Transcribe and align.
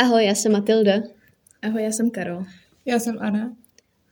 Ahoj, 0.00 0.24
já 0.24 0.34
jsem 0.34 0.52
Matilda. 0.52 1.02
Ahoj, 1.62 1.82
já 1.82 1.92
jsem 1.92 2.10
Karol. 2.10 2.44
Já 2.86 2.98
jsem 2.98 3.16
Anna. 3.18 3.56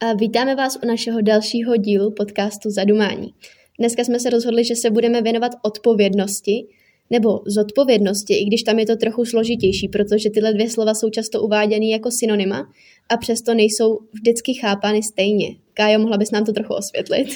A 0.01 0.13
vítáme 0.13 0.55
vás 0.55 0.79
u 0.83 0.87
našeho 0.87 1.21
dalšího 1.21 1.77
dílu 1.77 2.11
podcastu 2.11 2.71
Zadumání. 2.71 3.35
Dneska 3.79 4.05
jsme 4.05 4.21
se 4.21 4.31
rozhodli, 4.31 4.65
že 4.65 4.77
se 4.77 4.91
budeme 4.91 5.23
věnovat 5.23 5.53
odpovědnosti, 5.63 6.67
nebo 7.11 7.41
zodpovědnosti, 7.47 8.35
i 8.35 8.45
když 8.45 8.63
tam 8.63 8.79
je 8.79 8.87
to 8.87 8.97
trochu 8.97 9.25
složitější, 9.25 9.89
protože 9.89 10.31
tyhle 10.31 10.53
dvě 10.53 10.71
slova 10.71 10.95
jsou 10.95 11.11
často 11.11 11.43
uváděny 11.43 11.91
jako 11.91 12.11
synonyma 12.11 12.73
a 13.09 13.17
přesto 13.17 13.55
nejsou 13.55 13.99
vždycky 14.13 14.55
chápány 14.55 15.03
stejně. 15.03 15.57
Kájo, 15.75 15.99
mohla 15.99 16.19
bys 16.19 16.31
nám 16.31 16.45
to 16.45 16.53
trochu 16.53 16.75
osvětlit? 16.75 17.29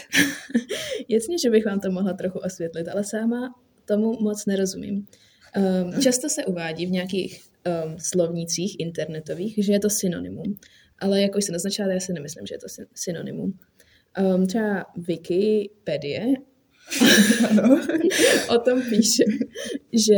Jasně, 1.08 1.38
že 1.38 1.50
bych 1.50 1.66
vám 1.66 1.80
to 1.80 1.90
mohla 1.90 2.12
trochu 2.12 2.38
osvětlit, 2.38 2.88
ale 2.88 3.04
sama 3.04 3.54
tomu 3.84 4.16
moc 4.20 4.46
nerozumím. 4.46 5.06
Um, 5.56 6.02
často 6.02 6.28
se 6.28 6.44
uvádí 6.44 6.86
v 6.86 6.90
nějakých 6.90 7.51
um, 7.66 7.96
slovnících 7.98 8.76
internetových, 8.80 9.54
že 9.64 9.72
je 9.72 9.80
to 9.80 9.90
synonymum, 9.90 10.54
ale 10.98 11.20
jako 11.20 11.38
jsem 11.38 11.52
naznačila, 11.52 11.92
já 11.92 12.00
si 12.00 12.12
nemyslím, 12.12 12.46
že 12.46 12.54
je 12.54 12.58
to 12.58 12.66
synonymum. 12.94 13.58
Um, 14.20 14.46
třeba 14.46 14.84
Wikipedie 14.96 16.34
o 18.48 18.58
tom 18.58 18.82
píše, 18.82 19.24
že 19.92 20.14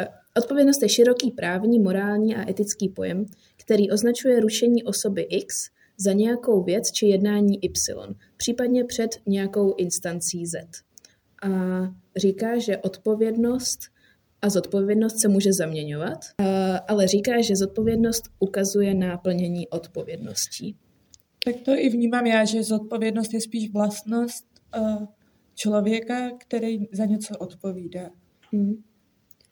eh, 0.00 0.08
odpovědnost 0.36 0.82
je 0.82 0.88
široký 0.88 1.30
právní, 1.30 1.78
morální 1.78 2.36
a 2.36 2.50
etický 2.50 2.88
pojem, 2.88 3.26
který 3.56 3.90
označuje 3.90 4.40
rušení 4.40 4.84
osoby 4.84 5.22
X 5.22 5.70
za 5.96 6.12
nějakou 6.12 6.62
věc 6.62 6.92
či 6.92 7.06
jednání 7.06 7.64
Y, 7.64 8.14
případně 8.36 8.84
před 8.84 9.10
nějakou 9.26 9.74
instancí 9.76 10.46
Z. 10.46 10.54
A 11.42 11.48
říká, 12.16 12.58
že 12.58 12.78
odpovědnost 12.78 13.80
a 14.42 14.50
zodpovědnost 14.50 15.20
se 15.20 15.28
může 15.28 15.52
zaměňovat, 15.52 16.18
ale 16.88 17.06
říká, 17.06 17.40
že 17.42 17.56
zodpovědnost 17.56 18.24
ukazuje 18.38 18.94
na 18.94 19.18
plnění 19.18 19.68
odpovědností. 19.68 20.76
Tak 21.44 21.54
to 21.64 21.70
i 21.70 21.88
vnímám 21.88 22.26
já, 22.26 22.44
že 22.44 22.62
zodpovědnost 22.62 23.34
je 23.34 23.40
spíš 23.40 23.72
vlastnost 23.72 24.44
člověka, 25.54 26.30
který 26.38 26.78
za 26.92 27.04
něco 27.04 27.38
odpovídá. 27.38 28.10
Hmm. 28.52 28.82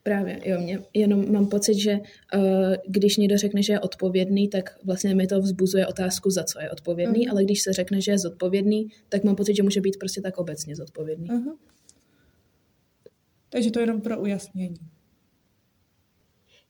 Právě, 0.03 0.41
jo, 0.45 0.61
mě 0.61 0.79
jenom 0.95 1.33
mám 1.33 1.47
pocit, 1.47 1.75
že 1.75 1.93
uh, 1.93 2.75
když 2.89 3.17
někdo 3.17 3.39
řekne, 3.39 3.63
že 3.63 3.73
je 3.73 3.81
odpovědný, 3.81 4.49
tak 4.49 4.79
vlastně 4.85 5.15
mi 5.15 5.27
to 5.27 5.41
vzbuzuje 5.41 5.87
otázku, 5.87 6.31
za 6.31 6.45
co 6.45 6.61
je 6.61 6.71
odpovědný, 6.71 7.27
uh-huh. 7.27 7.31
ale 7.31 7.45
když 7.45 7.63
se 7.63 7.73
řekne, 7.73 8.01
že 8.01 8.13
je 8.13 8.19
zodpovědný, 8.19 8.89
tak 9.09 9.25
mám 9.25 9.37
pocit, 9.37 9.57
že 9.57 9.63
může 9.63 9.81
být 9.81 9.97
prostě 10.01 10.21
tak 10.21 10.39
obecně 10.39 10.77
zodpovědný. 10.77 11.29
Uh-huh. 11.29 11.57
Takže 13.57 13.71
to 13.71 13.79
je 13.79 13.83
jenom 13.83 14.01
pro 14.01 14.21
ujasnění. 14.21 14.77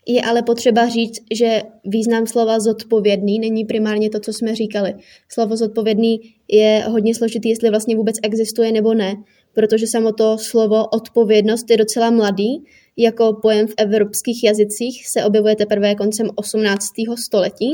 Je 0.07 0.23
ale 0.23 0.43
potřeba 0.43 0.89
říct, 0.89 1.21
že 1.35 1.63
význam 1.85 2.27
slova 2.27 2.61
zodpovědný 2.61 3.39
není 3.39 3.65
primárně 3.65 4.11
to, 4.11 4.21
co 4.21 4.33
jsme 4.33 4.55
říkali. 4.55 4.95
Slovo 5.29 5.57
zodpovědný 5.57 6.21
je 6.49 6.85
hodně 6.89 7.15
složitý, 7.15 7.49
jestli 7.49 7.71
vlastně 7.71 7.97
vůbec 7.97 8.17
existuje 8.23 8.73
nebo 8.73 8.95
ne, 8.95 9.15
protože 9.53 9.87
samo 9.87 10.13
to 10.13 10.39
slovo 10.39 10.87
odpovědnost 10.87 11.71
je 11.71 11.77
docela 11.77 12.11
mladý, 12.11 12.65
jako 12.97 13.33
pojem 13.43 13.67
v 13.67 13.75
evropských 13.79 14.45
jazycích 14.45 15.09
se 15.09 15.25
objevuje 15.25 15.57
teprve 15.57 15.95
koncem 15.95 16.31
18. 16.35 16.93
století 17.19 17.73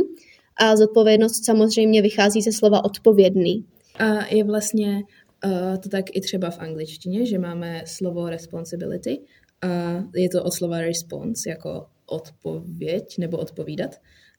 a 0.57 0.77
zodpovědnost 0.77 1.45
samozřejmě 1.45 2.03
vychází 2.03 2.43
ze 2.43 2.53
slova 2.53 2.85
odpovědný. 2.85 3.65
A 3.99 4.35
je 4.35 4.45
vlastně 4.45 5.03
to 5.83 5.89
tak 5.89 6.05
i 6.17 6.21
třeba 6.21 6.51
v 6.51 6.59
angličtině, 6.59 7.27
že 7.27 7.39
máme 7.39 7.83
slovo 7.87 8.29
responsibility 8.29 9.21
a 9.63 10.03
je 10.15 10.29
to 10.29 10.45
od 10.45 10.51
slova 10.51 10.81
response, 10.81 11.51
jako 11.51 11.87
odpověď 12.07 13.19
nebo 13.19 13.39
odpovídat. 13.39 13.97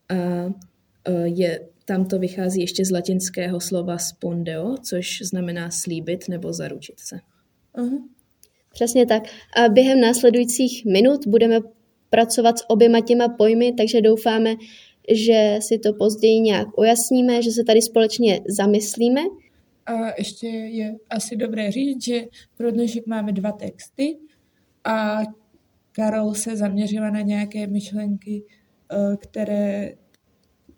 A 0.09 0.45
uh, 0.45 1.23
je, 1.23 1.67
tam 1.85 2.05
to 2.05 2.19
vychází 2.19 2.61
ještě 2.61 2.85
z 2.85 2.91
latinského 2.91 3.59
slova 3.59 3.97
spondeo, 3.97 4.75
což 4.77 5.21
znamená 5.21 5.71
slíbit 5.71 6.29
nebo 6.29 6.53
zaručit 6.53 6.99
se. 6.99 7.15
Uh-huh. 7.77 8.03
Přesně 8.73 9.05
tak. 9.05 9.23
A 9.57 9.69
během 9.69 10.01
následujících 10.01 10.85
minut 10.85 11.27
budeme 11.27 11.59
pracovat 12.09 12.59
s 12.59 12.69
oběma 12.69 13.01
těma 13.01 13.29
pojmy, 13.29 13.73
takže 13.73 14.01
doufáme, 14.01 14.55
že 15.11 15.57
si 15.61 15.79
to 15.79 15.93
později 15.93 16.39
nějak 16.39 16.77
ujasníme, 16.77 17.41
že 17.41 17.51
se 17.51 17.63
tady 17.63 17.81
společně 17.81 18.41
zamyslíme. 18.47 19.21
A 19.85 19.91
ještě 20.17 20.47
je 20.47 20.95
asi 21.09 21.35
dobré 21.35 21.71
říct, 21.71 22.03
že 22.03 22.21
pro 22.57 22.71
dnešek 22.71 23.07
máme 23.07 23.31
dva 23.31 23.51
texty 23.51 24.17
a 24.83 25.19
Karol 25.91 26.33
se 26.33 26.57
zaměřila 26.57 27.09
na 27.09 27.21
nějaké 27.21 27.67
myšlenky, 27.67 28.43
eh, 28.91 29.17
které 29.17 29.93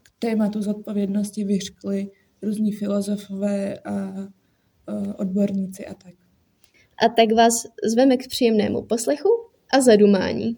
k 0.04 0.10
tématu 0.20 0.62
zodpovědnosti 0.62 1.44
vyřkly 1.44 2.12
různí 2.42 2.72
filozofové 2.72 3.80
a 3.80 4.14
eh, 4.20 5.14
odborníci 5.14 5.86
a 5.86 5.94
tak. 5.94 6.14
A 7.06 7.10
tak 7.10 7.32
vás 7.38 7.54
zveme 7.92 8.18
k 8.18 8.28
příjemnému 8.28 8.82
poslechu 8.82 9.30
a 9.74 9.82
zadumání. 9.82 10.58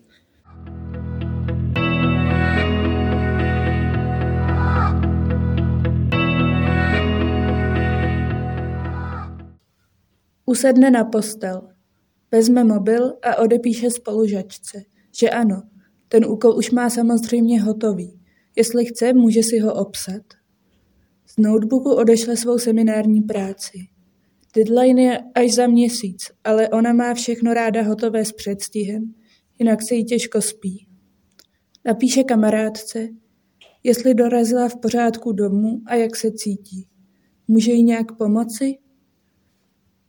Usedne 10.50 10.92
na 10.92 11.04
postel, 11.04 11.62
vezme 12.32 12.64
mobil 12.64 13.14
a 13.24 13.36
odepíše 13.36 13.92
spolužačce, 13.92 14.84
že 15.20 15.30
ano, 15.30 15.62
ten 16.08 16.26
úkol 16.26 16.58
už 16.58 16.72
má 16.72 16.90
samozřejmě 16.90 17.62
hotový. 17.62 18.20
Jestli 18.56 18.86
chce, 18.86 19.14
může 19.14 19.44
si 19.44 19.60
ho 19.60 19.74
obsat. 19.74 20.22
Z 21.26 21.38
notebooku 21.38 21.94
odešle 21.94 22.38
svou 22.38 22.58
seminární 22.58 23.22
práci. 23.22 23.88
Deadline 24.56 25.02
je 25.02 25.24
až 25.36 25.54
za 25.54 25.68
měsíc, 25.68 26.32
ale 26.44 26.70
ona 26.70 26.94
má 26.94 27.14
všechno 27.14 27.54
ráda 27.54 27.84
hotové 27.84 28.26
s 28.26 28.32
předstihem, 28.32 29.14
jinak 29.60 29.80
se 29.88 29.96
jí 29.96 30.06
těžko 30.06 30.42
spí. 30.42 30.88
Napíše 31.86 32.24
kamarádce, 32.24 33.08
jestli 33.84 34.14
dorazila 34.14 34.70
v 34.70 34.76
pořádku 34.76 35.32
domů 35.32 35.82
a 35.86 35.96
jak 35.96 36.16
se 36.16 36.32
cítí. 36.32 36.88
Může 37.48 37.72
jí 37.72 37.84
nějak 37.84 38.18
pomoci? 38.18 38.78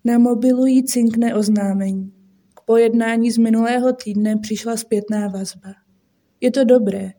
Na 0.09 0.19
mobilu 0.19 0.67
jí 0.67 0.85
cinkne 0.85 1.35
oznámení. 1.35 2.13
K 2.55 2.61
pojednání 2.61 3.31
z 3.31 3.39
minulého 3.39 3.93
týdne 3.93 4.37
přišla 4.37 4.77
zpětná 4.77 5.29
vazba. 5.29 5.75
Je 6.41 6.51
to 6.51 6.65
dobré, 6.65 7.13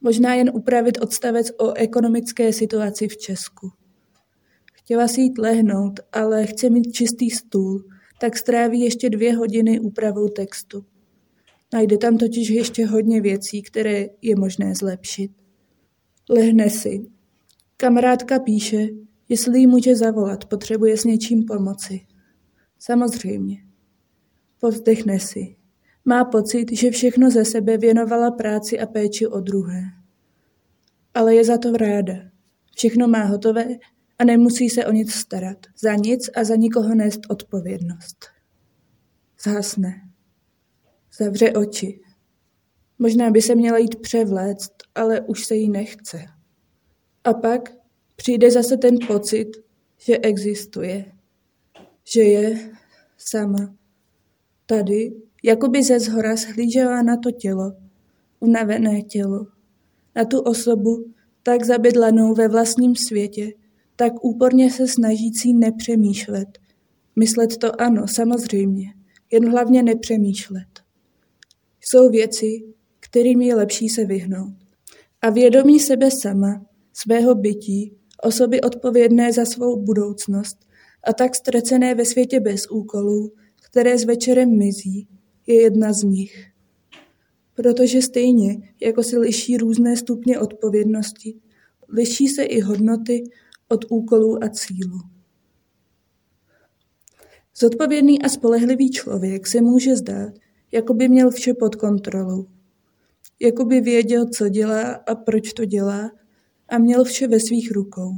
možná 0.00 0.34
jen 0.34 0.50
upravit 0.54 0.98
odstavec 1.02 1.50
o 1.58 1.72
ekonomické 1.72 2.52
situaci 2.52 3.08
v 3.08 3.16
Česku. 3.16 3.70
Chtěla 4.72 5.08
si 5.08 5.20
jít 5.20 5.38
lehnout, 5.38 6.00
ale 6.12 6.46
chce 6.46 6.70
mít 6.70 6.92
čistý 6.92 7.30
stůl, 7.30 7.84
tak 8.20 8.36
stráví 8.36 8.80
ještě 8.80 9.10
dvě 9.10 9.36
hodiny 9.36 9.80
úpravou 9.80 10.28
textu. 10.28 10.84
Najde 11.72 11.98
tam 11.98 12.18
totiž 12.18 12.48
ještě 12.48 12.86
hodně 12.86 13.20
věcí, 13.20 13.62
které 13.62 14.06
je 14.22 14.36
možné 14.36 14.74
zlepšit. 14.74 15.30
Lehne 16.30 16.70
si. 16.70 17.06
Kamarádka 17.76 18.38
píše, 18.38 18.88
jestli 19.28 19.58
jí 19.58 19.66
může 19.66 19.96
zavolat, 19.96 20.44
potřebuje 20.44 20.96
s 20.96 21.04
něčím 21.04 21.44
pomoci. 21.44 22.00
Samozřejmě. 22.86 23.56
Povzdechne 24.60 25.20
si. 25.20 25.56
Má 26.04 26.24
pocit, 26.24 26.72
že 26.72 26.90
všechno 26.90 27.30
ze 27.30 27.44
sebe 27.44 27.78
věnovala 27.78 28.30
práci 28.30 28.80
a 28.80 28.86
péči 28.86 29.26
o 29.26 29.40
druhé. 29.40 29.82
Ale 31.14 31.34
je 31.34 31.44
za 31.44 31.58
to 31.58 31.72
ráda. 31.72 32.14
Všechno 32.76 33.08
má 33.08 33.24
hotové 33.24 33.66
a 34.18 34.24
nemusí 34.24 34.68
se 34.68 34.86
o 34.86 34.92
nic 34.92 35.12
starat. 35.12 35.66
Za 35.78 35.94
nic 35.94 36.30
a 36.36 36.44
za 36.44 36.56
nikoho 36.56 36.94
nést 36.94 37.20
odpovědnost. 37.28 38.26
Zhasne. 39.42 39.94
Zavře 41.18 41.52
oči. 41.52 42.00
Možná 42.98 43.30
by 43.30 43.42
se 43.42 43.54
měla 43.54 43.78
jít 43.78 43.96
převléct, 43.96 44.72
ale 44.94 45.20
už 45.20 45.44
se 45.46 45.54
jí 45.54 45.68
nechce. 45.68 46.24
A 47.24 47.34
pak 47.34 47.72
přijde 48.16 48.50
zase 48.50 48.76
ten 48.76 48.98
pocit, 49.06 49.48
že 49.98 50.18
existuje. 50.18 51.13
Že 52.04 52.22
je 52.22 52.70
sama. 53.18 53.74
Tady, 54.66 55.12
jako 55.42 55.68
by 55.68 55.82
ze 55.82 56.00
zhora 56.00 56.36
shlížela 56.36 57.02
na 57.02 57.16
to 57.16 57.30
tělo, 57.30 57.72
unavené 58.40 59.02
tělo, 59.02 59.46
na 60.16 60.24
tu 60.24 60.40
osobu, 60.40 61.04
tak 61.42 61.64
zabydlenou 61.64 62.34
ve 62.34 62.48
vlastním 62.48 62.96
světě, 62.96 63.52
tak 63.96 64.24
úporně 64.24 64.70
se 64.70 64.88
snažící 64.88 65.54
nepřemýšlet. 65.54 66.58
Myslet 67.16 67.56
to 67.56 67.80
ano, 67.80 68.08
samozřejmě, 68.08 68.94
jen 69.32 69.50
hlavně 69.50 69.82
nepřemýšlet. 69.82 70.68
Jsou 71.80 72.10
věci, 72.10 72.64
kterým 73.00 73.40
je 73.40 73.54
lepší 73.54 73.88
se 73.88 74.04
vyhnout. 74.04 74.54
A 75.22 75.30
vědomí 75.30 75.80
sebe 75.80 76.10
sama, 76.10 76.66
svého 76.92 77.34
bytí, 77.34 77.96
osoby 78.22 78.60
odpovědné 78.60 79.32
za 79.32 79.44
svou 79.44 79.84
budoucnost 79.84 80.63
a 81.06 81.12
tak 81.12 81.34
ztracené 81.34 81.94
ve 81.94 82.04
světě 82.04 82.40
bez 82.40 82.66
úkolů, 82.70 83.32
které 83.62 83.98
s 83.98 84.04
večerem 84.04 84.58
mizí, 84.58 85.08
je 85.46 85.62
jedna 85.62 85.92
z 85.92 86.02
nich. 86.02 86.46
Protože 87.54 88.02
stejně, 88.02 88.72
jako 88.80 89.02
se 89.02 89.18
liší 89.18 89.56
různé 89.56 89.96
stupně 89.96 90.38
odpovědnosti, 90.38 91.34
liší 91.88 92.28
se 92.28 92.42
i 92.42 92.60
hodnoty 92.60 93.24
od 93.68 93.84
úkolů 93.88 94.44
a 94.44 94.48
cílů. 94.48 95.00
Zodpovědný 97.56 98.22
a 98.22 98.28
spolehlivý 98.28 98.90
člověk 98.90 99.46
se 99.46 99.60
může 99.60 99.96
zdát, 99.96 100.32
jako 100.72 100.94
by 100.94 101.08
měl 101.08 101.30
vše 101.30 101.54
pod 101.54 101.76
kontrolou. 101.76 102.46
Jako 103.40 103.64
by 103.64 103.80
věděl, 103.80 104.26
co 104.28 104.48
dělá 104.48 104.92
a 104.92 105.14
proč 105.14 105.52
to 105.52 105.64
dělá 105.64 106.10
a 106.68 106.78
měl 106.78 107.04
vše 107.04 107.28
ve 107.28 107.40
svých 107.40 107.72
rukou. 107.72 108.10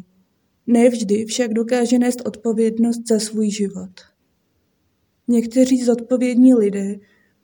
Nevždy 0.67 1.25
však 1.25 1.55
dokáže 1.55 1.99
nést 1.99 2.27
odpovědnost 2.27 3.09
za 3.09 3.19
svůj 3.19 3.51
život. 3.51 3.91
Někteří 5.29 5.85
zodpovědní 5.85 6.55
lidé 6.55 6.95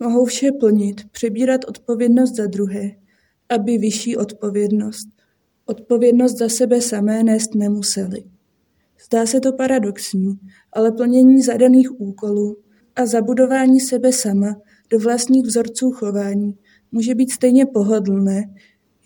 mohou 0.00 0.24
vše 0.24 0.52
plnit, 0.52 1.00
přebírat 1.12 1.60
odpovědnost 1.68 2.34
za 2.34 2.46
druhé, 2.46 2.90
aby 3.48 3.78
vyšší 3.78 4.16
odpovědnost, 4.16 5.08
odpovědnost 5.66 6.38
za 6.38 6.48
sebe 6.48 6.80
samé 6.80 7.22
nést 7.22 7.54
nemuseli. 7.54 8.24
Zdá 9.06 9.26
se 9.26 9.40
to 9.40 9.52
paradoxní, 9.52 10.38
ale 10.72 10.92
plnění 10.92 11.42
zadaných 11.42 12.00
úkolů 12.00 12.56
a 12.96 13.06
zabudování 13.06 13.80
sebe 13.80 14.12
sama 14.12 14.60
do 14.90 14.98
vlastních 14.98 15.46
vzorců 15.46 15.90
chování 15.90 16.58
může 16.92 17.14
být 17.14 17.32
stejně 17.32 17.66
pohodlné, 17.66 18.54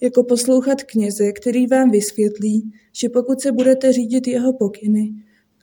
jako 0.00 0.24
poslouchat 0.24 0.82
kněze, 0.82 1.32
který 1.32 1.66
vám 1.66 1.90
vysvětlí, 1.90 2.72
že 2.92 3.08
pokud 3.08 3.40
se 3.40 3.52
budete 3.52 3.92
řídit 3.92 4.26
jeho 4.26 4.52
pokyny 4.52 5.14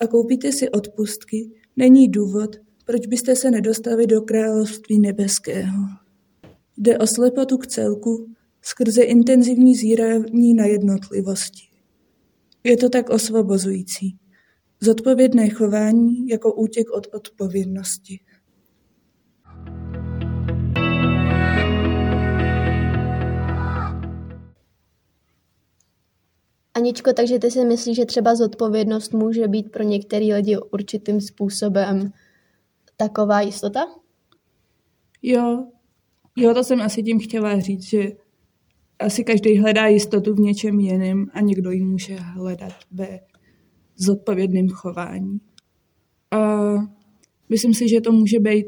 a 0.01 0.07
koupíte 0.07 0.51
si 0.51 0.69
odpustky, 0.69 1.51
není 1.77 2.07
důvod, 2.07 2.55
proč 2.85 3.07
byste 3.07 3.35
se 3.35 3.51
nedostali 3.51 4.07
do 4.07 4.21
království 4.21 4.99
nebeského. 4.99 5.83
Jde 6.77 6.97
o 6.97 7.07
slepotu 7.07 7.57
k 7.57 7.67
celku 7.67 8.27
skrze 8.61 9.03
intenzivní 9.03 9.75
zírání 9.75 10.53
na 10.53 10.65
jednotlivosti. 10.65 11.61
Je 12.63 12.77
to 12.77 12.89
tak 12.89 13.09
osvobozující. 13.09 14.17
Zodpovědné 14.81 15.49
chování 15.49 16.27
jako 16.27 16.53
útěk 16.53 16.91
od 16.91 17.07
odpovědnosti. 17.13 18.19
Aničko, 26.83 27.13
takže 27.13 27.39
ty 27.39 27.51
si 27.51 27.65
myslíš, 27.65 27.95
že 27.95 28.05
třeba 28.05 28.35
zodpovědnost 28.35 29.13
může 29.13 29.47
být 29.47 29.71
pro 29.71 29.83
některý 29.83 30.33
lidi 30.33 30.57
určitým 30.71 31.21
způsobem 31.21 32.11
taková 32.97 33.41
jistota? 33.41 33.79
Jo, 35.21 35.67
jo, 36.37 36.53
to 36.53 36.63
jsem 36.63 36.81
asi 36.81 37.03
tím 37.03 37.19
chtěla 37.19 37.59
říct, 37.59 37.83
že 37.83 38.11
asi 38.99 39.23
každý 39.23 39.57
hledá 39.57 39.87
jistotu 39.87 40.35
v 40.35 40.39
něčem 40.39 40.79
jiném 40.79 41.25
a 41.33 41.41
někdo 41.41 41.71
ji 41.71 41.83
může 41.83 42.15
hledat 42.15 42.73
ve 42.91 43.19
zodpovědném 43.95 44.69
chování. 44.69 45.39
A 46.31 46.37
myslím 47.49 47.73
si, 47.73 47.89
že 47.89 48.01
to 48.01 48.11
může 48.11 48.39
být 48.39 48.65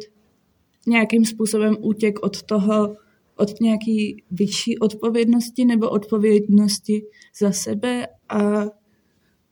nějakým 0.88 1.26
způsobem 1.26 1.78
útěk 1.80 2.24
od 2.24 2.44
toho, 2.44 2.96
od 3.38 3.62
nějaký 3.62 4.24
vyšší 4.32 4.80
odpovědnosti 4.80 5.66
nebo 5.66 5.90
odpovědnosti 5.90 7.06
za 7.40 7.52
sebe 7.52 8.08
a 8.30 8.66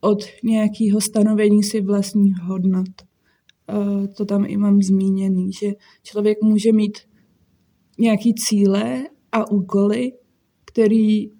od 0.01 0.23
nějakého 0.43 1.01
stanovení 1.01 1.63
si 1.63 1.81
vlastních 1.81 2.37
hodnot. 2.37 2.87
To 4.17 4.25
tam 4.25 4.45
i 4.47 4.57
mám 4.57 4.81
zmíněný, 4.81 5.53
že 5.53 5.71
člověk 6.03 6.37
může 6.41 6.71
mít 6.71 6.97
nějaký 7.99 8.33
cíle 8.35 9.03
a 9.31 9.51
úkoly, 9.51 10.11
který 10.65 11.31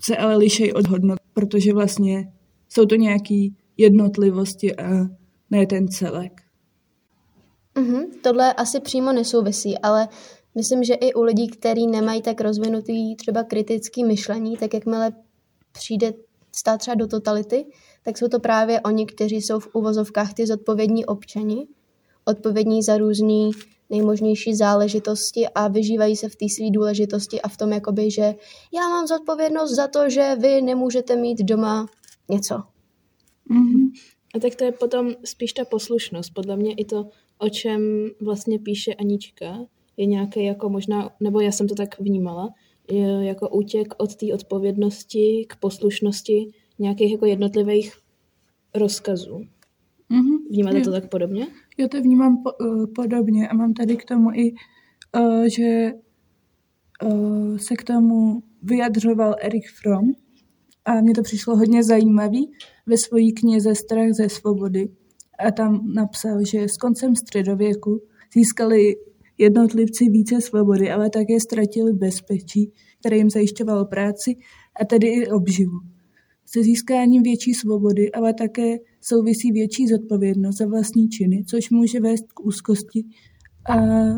se 0.00 0.16
ale 0.16 0.36
lišejí 0.36 0.72
od 0.72 0.86
hodnot, 0.86 1.18
protože 1.32 1.72
vlastně 1.72 2.32
jsou 2.68 2.86
to 2.86 2.94
nějaké 2.94 3.48
jednotlivosti 3.76 4.76
a 4.76 5.06
ne 5.50 5.66
ten 5.66 5.88
celek. 5.88 6.42
Mm-hmm, 7.74 8.06
tohle 8.22 8.54
asi 8.54 8.80
přímo 8.80 9.12
nesouvisí, 9.12 9.78
ale 9.78 10.08
myslím, 10.58 10.84
že 10.84 10.94
i 10.94 11.14
u 11.14 11.22
lidí, 11.22 11.48
kteří 11.48 11.86
nemají 11.86 12.22
tak 12.22 12.40
rozvinutý 12.40 13.16
třeba 13.16 13.44
kritický 13.44 14.04
myšlení, 14.04 14.56
tak 14.56 14.74
jakmile 14.74 15.12
přijde 15.72 16.12
stát 16.56 16.80
třeba 16.80 16.94
do 16.94 17.06
totality, 17.06 17.66
tak 18.02 18.18
jsou 18.18 18.28
to 18.28 18.40
právě 18.40 18.80
oni, 18.80 19.06
kteří 19.06 19.42
jsou 19.42 19.58
v 19.60 19.68
uvozovkách 19.74 20.34
ty 20.34 20.46
zodpovědní 20.46 21.06
občani, 21.06 21.68
odpovědní 22.24 22.82
za 22.82 22.98
různý 22.98 23.50
nejmožnější 23.90 24.54
záležitosti 24.54 25.48
a 25.54 25.68
vyžívají 25.68 26.16
se 26.16 26.28
v 26.28 26.36
té 26.36 26.48
své 26.48 26.70
důležitosti 26.70 27.40
a 27.40 27.48
v 27.48 27.56
tom, 27.56 27.72
jakoby, 27.72 28.10
že 28.10 28.34
já 28.74 28.88
mám 28.88 29.06
zodpovědnost 29.06 29.74
za 29.76 29.88
to, 29.88 30.10
že 30.10 30.36
vy 30.40 30.62
nemůžete 30.62 31.16
mít 31.16 31.38
doma 31.38 31.86
něco. 32.28 32.54
Mm-hmm. 32.54 33.90
A 34.34 34.38
tak 34.38 34.54
to 34.54 34.64
je 34.64 34.72
potom 34.72 35.14
spíš 35.24 35.52
ta 35.52 35.64
poslušnost. 35.64 36.34
Podle 36.34 36.56
mě 36.56 36.74
i 36.74 36.84
to, 36.84 37.08
o 37.38 37.48
čem 37.48 38.10
vlastně 38.20 38.58
píše 38.58 38.94
Anička, 38.94 39.58
je 39.98 40.06
nějaké 40.06 40.42
jako 40.42 40.68
možná, 40.68 41.10
nebo 41.20 41.40
já 41.40 41.52
jsem 41.52 41.68
to 41.68 41.74
tak 41.74 42.00
vnímala, 42.00 42.54
jako 43.20 43.48
útěk 43.48 43.94
od 43.98 44.16
té 44.16 44.34
odpovědnosti 44.34 45.46
k 45.48 45.56
poslušnosti 45.56 46.50
nějakých 46.78 47.12
jako 47.12 47.26
jednotlivých 47.26 47.92
rozkazů. 48.74 49.36
Mm-hmm. 50.10 50.38
Vnímáte 50.50 50.78
jo. 50.78 50.84
to 50.84 50.92
tak 50.92 51.10
podobně? 51.10 51.46
Já 51.78 51.88
to 51.88 52.02
vnímám 52.02 52.42
po, 52.42 52.50
uh, 52.66 52.86
podobně 52.94 53.48
a 53.48 53.54
mám 53.54 53.74
tady 53.74 53.96
k 53.96 54.04
tomu 54.04 54.30
i, 54.32 54.52
uh, 55.16 55.44
že 55.44 55.92
uh, 57.04 57.56
se 57.56 57.76
k 57.76 57.84
tomu 57.84 58.42
vyjadřoval 58.62 59.36
Erik 59.40 59.70
Fromm 59.70 60.12
a 60.84 61.00
mně 61.00 61.14
to 61.14 61.22
přišlo 61.22 61.56
hodně 61.56 61.84
zajímavý 61.84 62.52
ve 62.86 62.96
svojí 62.96 63.32
knize 63.32 63.74
Strach 63.74 64.12
ze 64.12 64.28
svobody 64.28 64.88
a 65.38 65.50
tam 65.50 65.92
napsal, 65.94 66.44
že 66.44 66.68
s 66.68 66.76
koncem 66.76 67.16
středověku 67.16 68.00
získali 68.34 68.96
jednotlivci 69.38 70.08
více 70.08 70.40
svobody, 70.40 70.90
ale 70.90 71.10
také 71.10 71.40
ztratili 71.40 71.92
bezpečí, 71.92 72.72
které 73.00 73.16
jim 73.16 73.30
zajišťovalo 73.30 73.84
práci 73.84 74.36
a 74.80 74.84
tedy 74.84 75.06
i 75.08 75.26
obživu. 75.26 75.78
Se 76.46 76.62
získáním 76.62 77.22
větší 77.22 77.54
svobody 77.54 78.12
ale 78.12 78.34
také 78.34 78.76
souvisí 79.00 79.52
větší 79.52 79.86
zodpovědnost 79.86 80.56
za 80.56 80.66
vlastní 80.66 81.08
činy, 81.08 81.44
což 81.46 81.70
může 81.70 82.00
vést 82.00 82.32
k 82.32 82.46
úzkosti 82.46 83.04
a 83.68 83.76
e, 83.76 84.16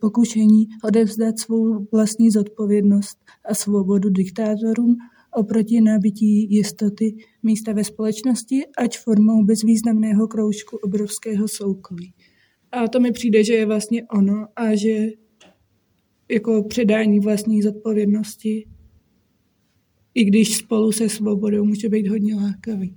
pokušení 0.00 0.66
odevzdat 0.84 1.38
svou 1.38 1.86
vlastní 1.92 2.30
zodpovědnost 2.30 3.18
a 3.50 3.54
svobodu 3.54 4.10
diktátorům 4.10 4.96
oproti 5.34 5.80
nabití 5.80 6.54
jistoty 6.54 7.16
místa 7.42 7.72
ve 7.72 7.84
společnosti, 7.84 8.62
ať 8.78 8.98
formou 8.98 9.44
bezvýznamného 9.44 10.28
kroužku 10.28 10.76
obrovského 10.76 11.48
soukolí. 11.48 12.14
A 12.74 12.88
to 12.88 13.00
mi 13.00 13.12
přijde, 13.12 13.44
že 13.44 13.54
je 13.54 13.66
vlastně 13.66 14.04
ono 14.04 14.46
a 14.56 14.74
že 14.74 15.06
jako 16.30 16.62
předání 16.62 17.20
vlastní 17.20 17.62
zodpovědnosti, 17.62 18.68
i 20.14 20.24
když 20.24 20.56
spolu 20.56 20.92
se 20.92 21.08
svobodou 21.08 21.64
může 21.64 21.88
být 21.88 22.08
hodně 22.08 22.34
lákavý. 22.34 22.96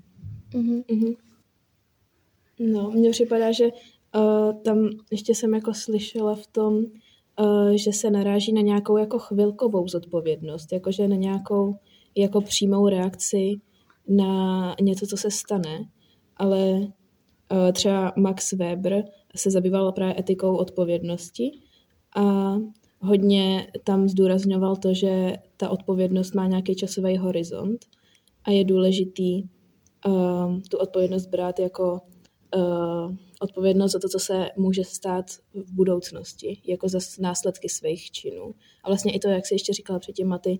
Mm-hmm. 0.53 1.15
No, 2.59 2.91
mně 2.91 3.09
připadá, 3.09 3.51
že 3.51 3.65
uh, 3.65 4.61
tam 4.61 4.89
ještě 5.11 5.35
jsem 5.35 5.53
jako 5.53 5.73
slyšela 5.73 6.35
v 6.35 6.47
tom, 6.47 6.75
uh, 6.75 7.69
že 7.69 7.93
se 7.93 8.11
naráží 8.11 8.53
na 8.53 8.61
nějakou 8.61 8.97
jako 8.97 9.19
chvilkovou 9.19 9.87
zodpovědnost, 9.87 10.73
jakože 10.73 11.07
na 11.07 11.15
nějakou 11.15 11.75
jako 12.15 12.41
přímou 12.41 12.89
reakci 12.89 13.55
na 14.07 14.75
něco, 14.81 15.07
co 15.07 15.17
se 15.17 15.31
stane, 15.31 15.89
ale 16.37 16.79
uh, 16.79 17.71
třeba 17.73 18.13
Max 18.17 18.53
Weber 18.53 19.03
se 19.39 19.51
zabýval 19.51 19.91
právě 19.91 20.19
etikou 20.19 20.55
odpovědnosti 20.55 21.51
a 22.15 22.55
hodně 22.99 23.67
tam 23.83 24.09
zdůrazňoval 24.09 24.75
to, 24.75 24.93
že 24.93 25.37
ta 25.57 25.69
odpovědnost 25.69 26.35
má 26.35 26.47
nějaký 26.47 26.75
časový 26.75 27.17
horizont 27.17 27.85
a 28.43 28.51
je 28.51 28.63
důležitý 28.63 29.43
uh, 30.07 30.59
tu 30.69 30.77
odpovědnost 30.77 31.25
brát 31.25 31.59
jako 31.59 32.01
uh, 32.55 33.15
odpovědnost 33.41 33.91
za 33.91 33.99
to, 33.99 34.09
co 34.09 34.19
se 34.19 34.49
může 34.57 34.83
stát 34.83 35.25
v 35.53 35.73
budoucnosti, 35.73 36.61
jako 36.67 36.89
za 36.89 36.99
následky 37.19 37.69
svých 37.69 38.11
činů. 38.11 38.55
A 38.83 38.89
vlastně 38.89 39.13
i 39.13 39.19
to, 39.19 39.29
jak 39.29 39.45
jsi 39.45 39.55
ještě 39.55 39.73
říkala 39.73 39.99
předtím, 39.99 40.27
Maty, 40.27 40.59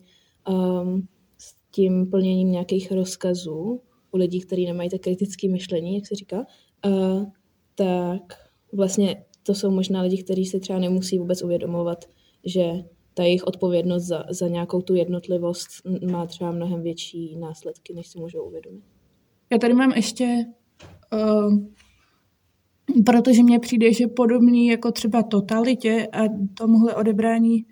um, 0.50 1.08
s 1.38 1.56
tím 1.72 2.10
plněním 2.10 2.52
nějakých 2.52 2.92
rozkazů 2.92 3.82
u 4.12 4.18
lidí, 4.18 4.42
kteří 4.42 4.66
nemají 4.66 4.90
tak 4.90 5.02
kritické 5.02 5.50
myšlení, 5.50 5.96
jak 5.96 6.08
se 6.08 6.16
říká, 6.16 6.46
uh, 6.86 7.26
tak 7.76 8.47
vlastně 8.74 9.26
to 9.44 9.56
jsou 9.56 9.72
možná 9.72 10.02
lidi, 10.02 10.24
kteří 10.24 10.46
si 10.46 10.60
třeba 10.60 10.80
nemusí 10.80 11.20
vůbec 11.20 11.44
uvědomovat, 11.44 12.06
že 12.46 12.64
ta 13.14 13.24
jejich 13.24 13.44
odpovědnost 13.44 14.04
za, 14.04 14.24
za 14.30 14.48
nějakou 14.48 14.82
tu 14.82 14.96
jednotlivost 14.96 15.68
má 16.12 16.26
třeba 16.26 16.52
mnohem 16.52 16.82
větší 16.82 17.36
následky, 17.36 17.94
než 17.94 18.08
si 18.08 18.20
můžou 18.20 18.44
uvědomit. 18.44 18.84
Já 19.52 19.58
tady 19.58 19.74
mám 19.74 19.92
ještě, 19.92 20.46
uh, 21.14 21.58
protože 23.06 23.44
mně 23.44 23.60
přijde, 23.60 23.94
že 23.94 24.08
podobný 24.08 24.68
jako 24.68 24.92
třeba 24.92 25.24
totalitě 25.24 26.08
a 26.14 26.22
tomuhle 26.58 26.96
odebrání 26.96 27.66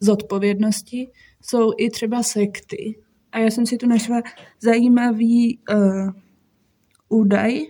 zodpovědnosti 0.00 1.10
jsou 1.42 1.70
i 1.78 1.90
třeba 1.90 2.22
sekty. 2.22 3.00
A 3.32 3.38
já 3.38 3.46
jsem 3.50 3.66
si 3.66 3.76
tu 3.76 3.86
našla 3.86 4.22
zajímavý 4.62 5.58
uh, 5.58 6.10
údaj 7.08 7.60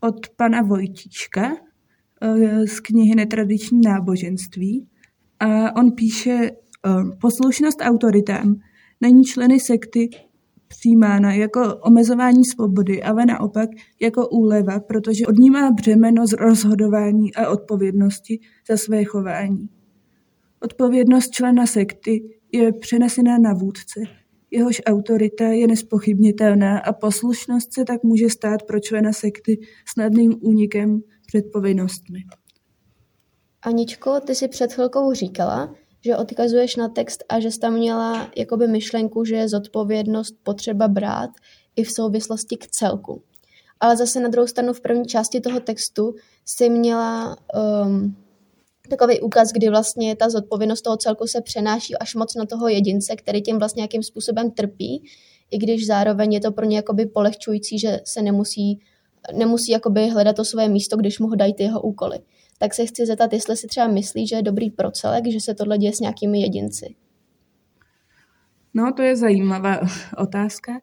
od 0.00 0.28
pana 0.36 0.62
Vojtíška 0.62 1.50
uh, 1.50 1.71
z 2.66 2.80
knihy 2.80 3.14
Netradiční 3.14 3.80
náboženství. 3.80 4.86
A 5.40 5.76
on 5.76 5.92
píše, 5.92 6.50
uh, 6.86 7.10
poslušnost 7.20 7.78
autoritám 7.80 8.56
není 9.00 9.24
členy 9.24 9.60
sekty 9.60 10.08
přijímána 10.68 11.34
jako 11.34 11.76
omezování 11.76 12.44
svobody, 12.44 13.02
ale 13.02 13.26
naopak 13.26 13.68
jako 14.00 14.28
úleva, 14.28 14.80
protože 14.80 15.26
odnímá 15.26 15.70
břemeno 15.70 16.26
z 16.26 16.32
rozhodování 16.32 17.34
a 17.34 17.50
odpovědnosti 17.50 18.40
za 18.68 18.76
své 18.76 19.04
chování. 19.04 19.68
Odpovědnost 20.60 21.30
člena 21.30 21.66
sekty 21.66 22.22
je 22.52 22.72
přenesena 22.72 23.38
na 23.38 23.52
vůdce, 23.54 24.00
jehož 24.50 24.82
autorita 24.86 25.44
je 25.44 25.66
nespochybnitelná 25.66 26.78
a 26.78 26.92
poslušnost 26.92 27.74
se 27.74 27.84
tak 27.84 28.02
může 28.02 28.28
stát 28.28 28.62
pro 28.62 28.80
člena 28.80 29.12
sekty 29.12 29.60
snadným 29.88 30.34
únikem 30.40 31.00
před 31.32 31.52
povinnostmi. 31.52 32.18
Aničko, 33.62 34.20
ty 34.20 34.34
si 34.34 34.48
před 34.48 34.72
chvilkou 34.72 35.12
říkala, 35.12 35.74
že 36.04 36.16
odkazuješ 36.16 36.76
na 36.76 36.88
text 36.88 37.24
a 37.28 37.40
že 37.40 37.50
jsi 37.50 37.58
tam 37.58 37.72
měla 37.74 38.30
jakoby 38.36 38.66
myšlenku, 38.66 39.24
že 39.24 39.36
je 39.36 39.48
zodpovědnost 39.48 40.34
potřeba 40.42 40.88
brát 40.88 41.30
i 41.76 41.84
v 41.84 41.90
souvislosti 41.90 42.56
k 42.56 42.66
celku. 42.66 43.22
Ale 43.80 43.96
zase 43.96 44.20
na 44.20 44.28
druhou 44.28 44.46
stranu 44.46 44.72
v 44.72 44.80
první 44.80 45.06
části 45.06 45.40
toho 45.40 45.60
textu 45.60 46.14
si 46.44 46.70
měla 46.70 47.36
um, 47.84 48.16
takový 48.90 49.20
úkaz, 49.20 49.52
kdy 49.52 49.68
vlastně 49.68 50.16
ta 50.16 50.30
zodpovědnost 50.30 50.82
toho 50.82 50.96
celku 50.96 51.26
se 51.26 51.40
přenáší 51.40 51.96
až 51.96 52.14
moc 52.14 52.34
na 52.34 52.46
toho 52.46 52.68
jedince, 52.68 53.16
který 53.16 53.42
tím 53.42 53.58
vlastně 53.58 53.80
nějakým 53.80 54.02
způsobem 54.02 54.50
trpí, 54.50 55.04
i 55.50 55.58
když 55.58 55.86
zároveň 55.86 56.32
je 56.32 56.40
to 56.40 56.52
pro 56.52 56.64
ně 56.64 56.76
jakoby 56.76 57.06
polehčující, 57.06 57.78
že 57.78 58.00
se 58.04 58.22
nemusí, 58.22 58.80
nemusí 59.34 59.72
jakoby 59.72 60.08
hledat 60.08 60.36
to 60.36 60.44
své 60.44 60.68
místo, 60.68 60.96
když 60.96 61.18
mu 61.18 61.26
ho 61.28 61.34
dají 61.34 61.54
ty 61.54 61.62
jeho 61.62 61.80
úkoly 61.80 62.18
tak 62.62 62.74
se 62.74 62.86
chci 62.86 63.06
zeptat, 63.06 63.32
jestli 63.32 63.56
si 63.56 63.66
třeba 63.66 63.88
myslí, 63.88 64.26
že 64.26 64.36
je 64.36 64.42
dobrý 64.42 64.70
pro 64.70 64.90
celek, 64.90 65.26
že 65.32 65.40
se 65.40 65.54
tohle 65.54 65.78
děje 65.78 65.92
s 65.92 66.00
nějakými 66.00 66.40
jedinci. 66.40 66.94
No, 68.74 68.92
to 68.96 69.02
je 69.02 69.16
zajímavá 69.16 69.80
otázka. 70.18 70.80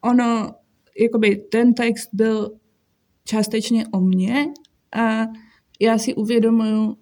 Ono, 0.00 0.54
jakoby 1.00 1.36
ten 1.36 1.74
text 1.74 2.08
byl 2.12 2.58
částečně 3.24 3.86
o 3.92 4.00
mně 4.00 4.46
a 4.96 5.26
já 5.80 5.98
si 5.98 6.14
uvědomuju, 6.14 6.96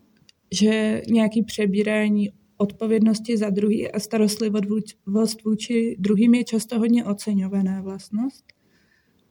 že 0.52 1.02
nějaký 1.08 1.42
přebírání 1.42 2.30
odpovědnosti 2.56 3.36
za 3.36 3.50
druhý 3.50 3.92
a 3.92 4.00
starostlivost 4.00 5.44
vůči 5.44 5.96
druhým 5.98 6.34
je 6.34 6.44
často 6.44 6.78
hodně 6.78 7.04
oceňovaná 7.04 7.82
vlastnost. 7.82 8.44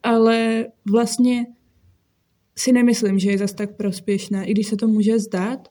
Ale 0.04 0.66
vlastně 0.92 1.46
si 2.58 2.72
nemyslím, 2.72 3.20
že 3.20 3.32
je 3.32 3.38
zas 3.38 3.54
tak 3.54 3.76
prospěšná, 3.76 4.44
i 4.44 4.52
když 4.52 4.68
se 4.68 4.76
to 4.76 4.88
může 4.88 5.20
zdát. 5.20 5.68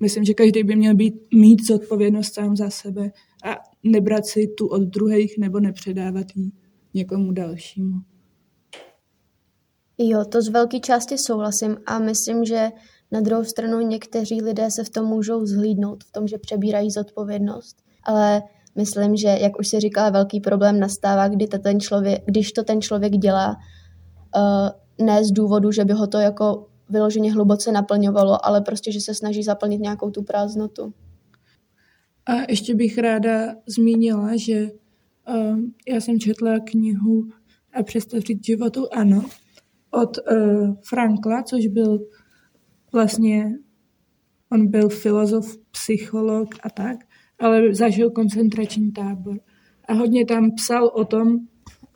Myslím, 0.00 0.24
že 0.24 0.34
každý 0.34 0.62
by 0.62 0.76
měl 0.76 0.94
být, 0.94 1.14
mít 1.34 1.66
zodpovědnost 1.66 2.34
sám 2.34 2.56
za 2.56 2.70
sebe 2.70 3.10
a 3.44 3.56
nebrat 3.82 4.26
si 4.26 4.46
tu 4.58 4.66
od 4.66 4.82
druhých 4.82 5.38
nebo 5.38 5.60
nepředávat 5.60 6.26
ji 6.34 6.50
někomu 6.94 7.32
dalšímu. 7.32 7.94
Jo, 9.98 10.24
to 10.24 10.42
z 10.42 10.48
velké 10.48 10.80
části 10.80 11.18
souhlasím 11.18 11.76
a 11.86 11.98
myslím, 11.98 12.44
že 12.44 12.68
na 13.12 13.20
druhou 13.20 13.44
stranu 13.44 13.80
někteří 13.80 14.42
lidé 14.42 14.70
se 14.70 14.84
v 14.84 14.90
tom 14.90 15.06
můžou 15.06 15.46
zhlídnout, 15.46 16.04
v 16.04 16.12
tom, 16.12 16.26
že 16.26 16.38
přebírají 16.38 16.90
zodpovědnost. 16.90 17.76
Ale 18.04 18.42
myslím, 18.74 19.16
že, 19.16 19.28
jak 19.28 19.58
už 19.58 19.68
si 19.68 19.80
říkala, 19.80 20.10
velký 20.10 20.40
problém 20.40 20.80
nastává, 20.80 21.28
kdy 21.28 21.46
to 21.46 21.58
ten 21.58 21.80
člověk, 21.80 22.22
když 22.26 22.52
to 22.52 22.64
ten 22.64 22.80
člověk 22.82 23.12
dělá 23.12 23.56
uh, 24.36 25.06
ne 25.06 25.24
z 25.24 25.32
důvodu, 25.32 25.72
že 25.72 25.84
by 25.84 25.92
ho 25.92 26.06
to 26.06 26.18
jako 26.18 26.66
vyloženě 26.90 27.32
hluboce 27.32 27.72
naplňovalo, 27.72 28.46
ale 28.46 28.60
prostě, 28.60 28.92
že 28.92 29.00
se 29.00 29.14
snaží 29.14 29.42
zaplnit 29.42 29.80
nějakou 29.80 30.10
tu 30.10 30.22
prázdnotu. 30.22 30.94
A 32.26 32.32
ještě 32.48 32.74
bych 32.74 32.98
ráda 32.98 33.54
zmínila, 33.66 34.36
že 34.36 34.70
um, 35.34 35.74
já 35.88 36.00
jsem 36.00 36.20
četla 36.20 36.58
knihu 36.58 37.28
A 37.72 37.82
přestav 37.82 38.20
říct 38.20 38.46
životu 38.46 38.86
ano 38.92 39.24
od 39.90 40.18
uh, 40.18 40.74
Frankla, 40.88 41.42
což 41.42 41.66
byl 41.66 41.98
vlastně, 42.92 43.58
on 44.52 44.66
byl 44.66 44.88
filozof, 44.88 45.56
psycholog 45.70 46.48
a 46.62 46.70
tak, 46.70 46.96
ale 47.40 47.74
zažil 47.74 48.10
koncentrační 48.10 48.92
tábor. 48.92 49.40
A 49.88 49.92
hodně 49.92 50.26
tam 50.26 50.50
psal 50.54 50.90
o 50.94 51.04
tom, 51.04 51.38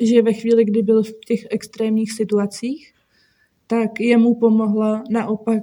že 0.01 0.23
ve 0.23 0.33
chvíli, 0.33 0.65
kdy 0.65 0.83
byl 0.83 1.03
v 1.03 1.13
těch 1.27 1.47
extrémních 1.51 2.13
situacích, 2.13 2.93
tak 3.67 4.01
jemu 4.01 4.35
pomohla 4.35 5.05
naopak 5.11 5.63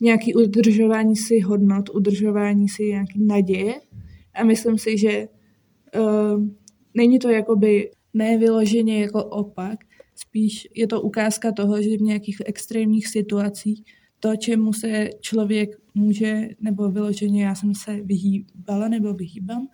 nějaký 0.00 0.34
udržování 0.34 1.16
si 1.16 1.40
hodnot, 1.40 1.90
udržování 1.90 2.68
si 2.68 2.82
nějaký 2.82 3.24
naděje. 3.24 3.74
A 4.34 4.44
myslím 4.44 4.78
si, 4.78 4.98
že 4.98 5.28
uh, 5.96 6.44
není 6.94 7.18
to 7.18 7.28
jakoby 7.28 7.90
nevyloženě 8.14 9.00
jako 9.00 9.24
opak, 9.24 9.78
spíš 10.14 10.68
je 10.74 10.86
to 10.86 11.02
ukázka 11.02 11.52
toho, 11.52 11.82
že 11.82 11.96
v 11.96 12.00
nějakých 12.00 12.42
extrémních 12.46 13.08
situacích 13.08 13.84
to, 14.20 14.36
čemu 14.36 14.72
se 14.72 15.10
člověk 15.20 15.70
může, 15.94 16.48
nebo 16.60 16.90
vyloženě 16.90 17.44
já 17.44 17.54
jsem 17.54 17.74
se 17.74 18.00
vyhýbala 18.02 18.88
nebo 18.88 19.14
vyhýbám, 19.14 19.68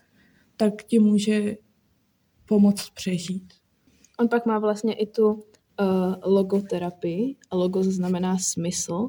tak 0.56 0.84
ti 0.84 0.98
může 0.98 1.56
pomoct 2.46 2.90
přežít. 2.90 3.54
On 4.18 4.28
pak 4.28 4.46
má 4.46 4.58
vlastně 4.58 4.94
i 4.94 5.06
tu 5.06 5.28
uh, 5.32 5.40
logoterapii 6.24 7.36
logo 7.52 7.82
znamená 7.82 8.38
smysl 8.38 9.08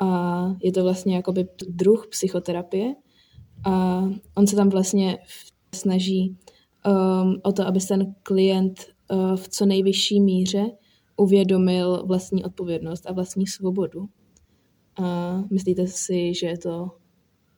a 0.00 0.44
je 0.62 0.72
to 0.72 0.82
vlastně 0.82 1.16
jakoby 1.16 1.48
druh 1.68 2.06
psychoterapie 2.10 2.94
a 3.64 4.02
on 4.34 4.46
se 4.46 4.56
tam 4.56 4.68
vlastně 4.68 5.18
snaží 5.74 6.36
um, 6.86 7.40
o 7.42 7.52
to, 7.52 7.66
aby 7.66 7.80
ten 7.80 8.14
klient 8.22 8.80
uh, 9.10 9.36
v 9.36 9.48
co 9.48 9.66
nejvyšší 9.66 10.20
míře 10.20 10.66
uvědomil 11.16 12.06
vlastní 12.06 12.44
odpovědnost 12.44 13.06
a 13.06 13.12
vlastní 13.12 13.46
svobodu. 13.46 14.08
A 15.02 15.36
myslíte 15.50 15.86
si, 15.86 16.34
že 16.34 16.46
je 16.46 16.58
to 16.58 16.90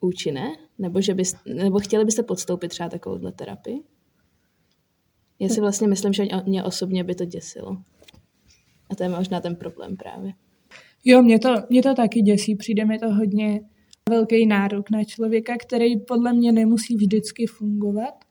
účinné? 0.00 0.56
Nebo, 0.78 1.00
že 1.00 1.14
byste, 1.14 1.54
nebo 1.54 1.78
chtěli 1.78 2.04
byste 2.04 2.22
podstoupit 2.22 2.68
třeba 2.68 2.88
takovouhle 2.88 3.32
terapii? 3.32 3.82
Já 5.38 5.48
si 5.48 5.60
vlastně 5.60 5.88
myslím, 5.88 6.12
že 6.12 6.24
mě 6.46 6.64
osobně 6.64 7.04
by 7.04 7.14
to 7.14 7.24
děsilo. 7.24 7.76
A 8.90 8.94
to 8.94 9.02
je 9.02 9.08
možná 9.08 9.40
ten 9.40 9.56
problém 9.56 9.96
právě. 9.96 10.32
Jo, 11.04 11.22
mě 11.22 11.38
to, 11.38 11.54
mě 11.70 11.82
to 11.82 11.94
taky 11.94 12.22
děsí. 12.22 12.56
Přijde 12.56 12.84
mi 12.84 12.98
to 12.98 13.14
hodně 13.14 13.60
velký 14.08 14.46
nárok 14.46 14.90
na 14.90 15.04
člověka, 15.04 15.56
který 15.56 16.00
podle 16.00 16.32
mě 16.32 16.52
nemusí 16.52 16.96
vždycky 16.96 17.46
fungovat. 17.46 18.24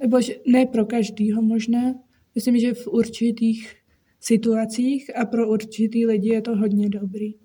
Nebo 0.00 0.20
že 0.20 0.34
ne 0.46 0.66
pro 0.66 0.86
každýho 0.86 1.42
možná. 1.42 1.94
Myslím, 2.34 2.58
že 2.58 2.74
v 2.74 2.86
určitých 2.86 3.74
situacích 4.20 5.16
a 5.16 5.24
pro 5.24 5.50
určitý 5.50 6.06
lidi 6.06 6.28
je 6.28 6.42
to 6.42 6.56
hodně 6.56 6.88
dobrý. 6.88 7.41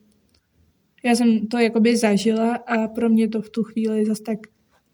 Já 1.04 1.16
jsem 1.16 1.48
to 1.48 1.58
jakoby 1.58 1.98
zažila 1.98 2.56
a 2.56 2.88
pro 2.88 3.10
mě 3.10 3.28
to 3.28 3.42
v 3.42 3.50
tu 3.50 3.64
chvíli 3.64 4.06
zase 4.06 4.24
tak 4.24 4.38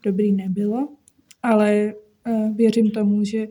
dobrý 0.02 0.32
nebylo, 0.32 0.88
ale 1.42 1.94
uh, 2.26 2.56
věřím 2.56 2.90
tomu, 2.90 3.24
že 3.24 3.46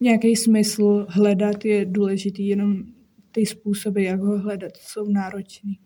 nějaký 0.00 0.36
smysl 0.36 1.06
hledat 1.08 1.64
je 1.64 1.84
důležitý, 1.84 2.48
jenom 2.48 2.82
ty 3.32 3.46
způsoby, 3.46 4.04
jak 4.04 4.20
ho 4.20 4.38
hledat, 4.38 4.72
jsou 4.76 5.08
náročný. 5.08 5.78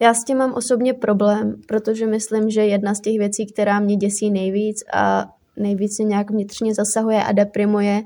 Já 0.00 0.14
s 0.14 0.24
tím 0.24 0.36
mám 0.36 0.54
osobně 0.54 0.94
problém, 0.94 1.60
protože 1.68 2.06
myslím, 2.06 2.50
že 2.50 2.60
jedna 2.60 2.94
z 2.94 3.00
těch 3.00 3.18
věcí, 3.18 3.46
která 3.46 3.80
mě 3.80 3.96
děsí 3.96 4.30
nejvíc 4.30 4.84
a 4.94 5.24
nejvíc 5.56 5.96
se 5.96 6.02
nějak 6.02 6.30
vnitřně 6.30 6.74
zasahuje 6.74 7.22
a 7.22 7.32
deprimuje, 7.32 8.02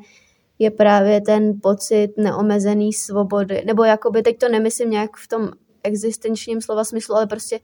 je 0.59 0.71
právě 0.71 1.21
ten 1.21 1.53
pocit 1.63 2.09
neomezený 2.17 2.93
svobody. 2.93 3.63
Nebo 3.67 3.85
jakoby 3.85 4.23
teď 4.23 4.39
to 4.39 4.49
nemyslím 4.49 4.91
nějak 4.91 5.17
v 5.17 5.29
tom 5.29 5.51
existenčním 5.83 6.61
slova 6.61 6.85
smyslu, 6.85 7.15
ale 7.15 7.27
prostě 7.27 7.61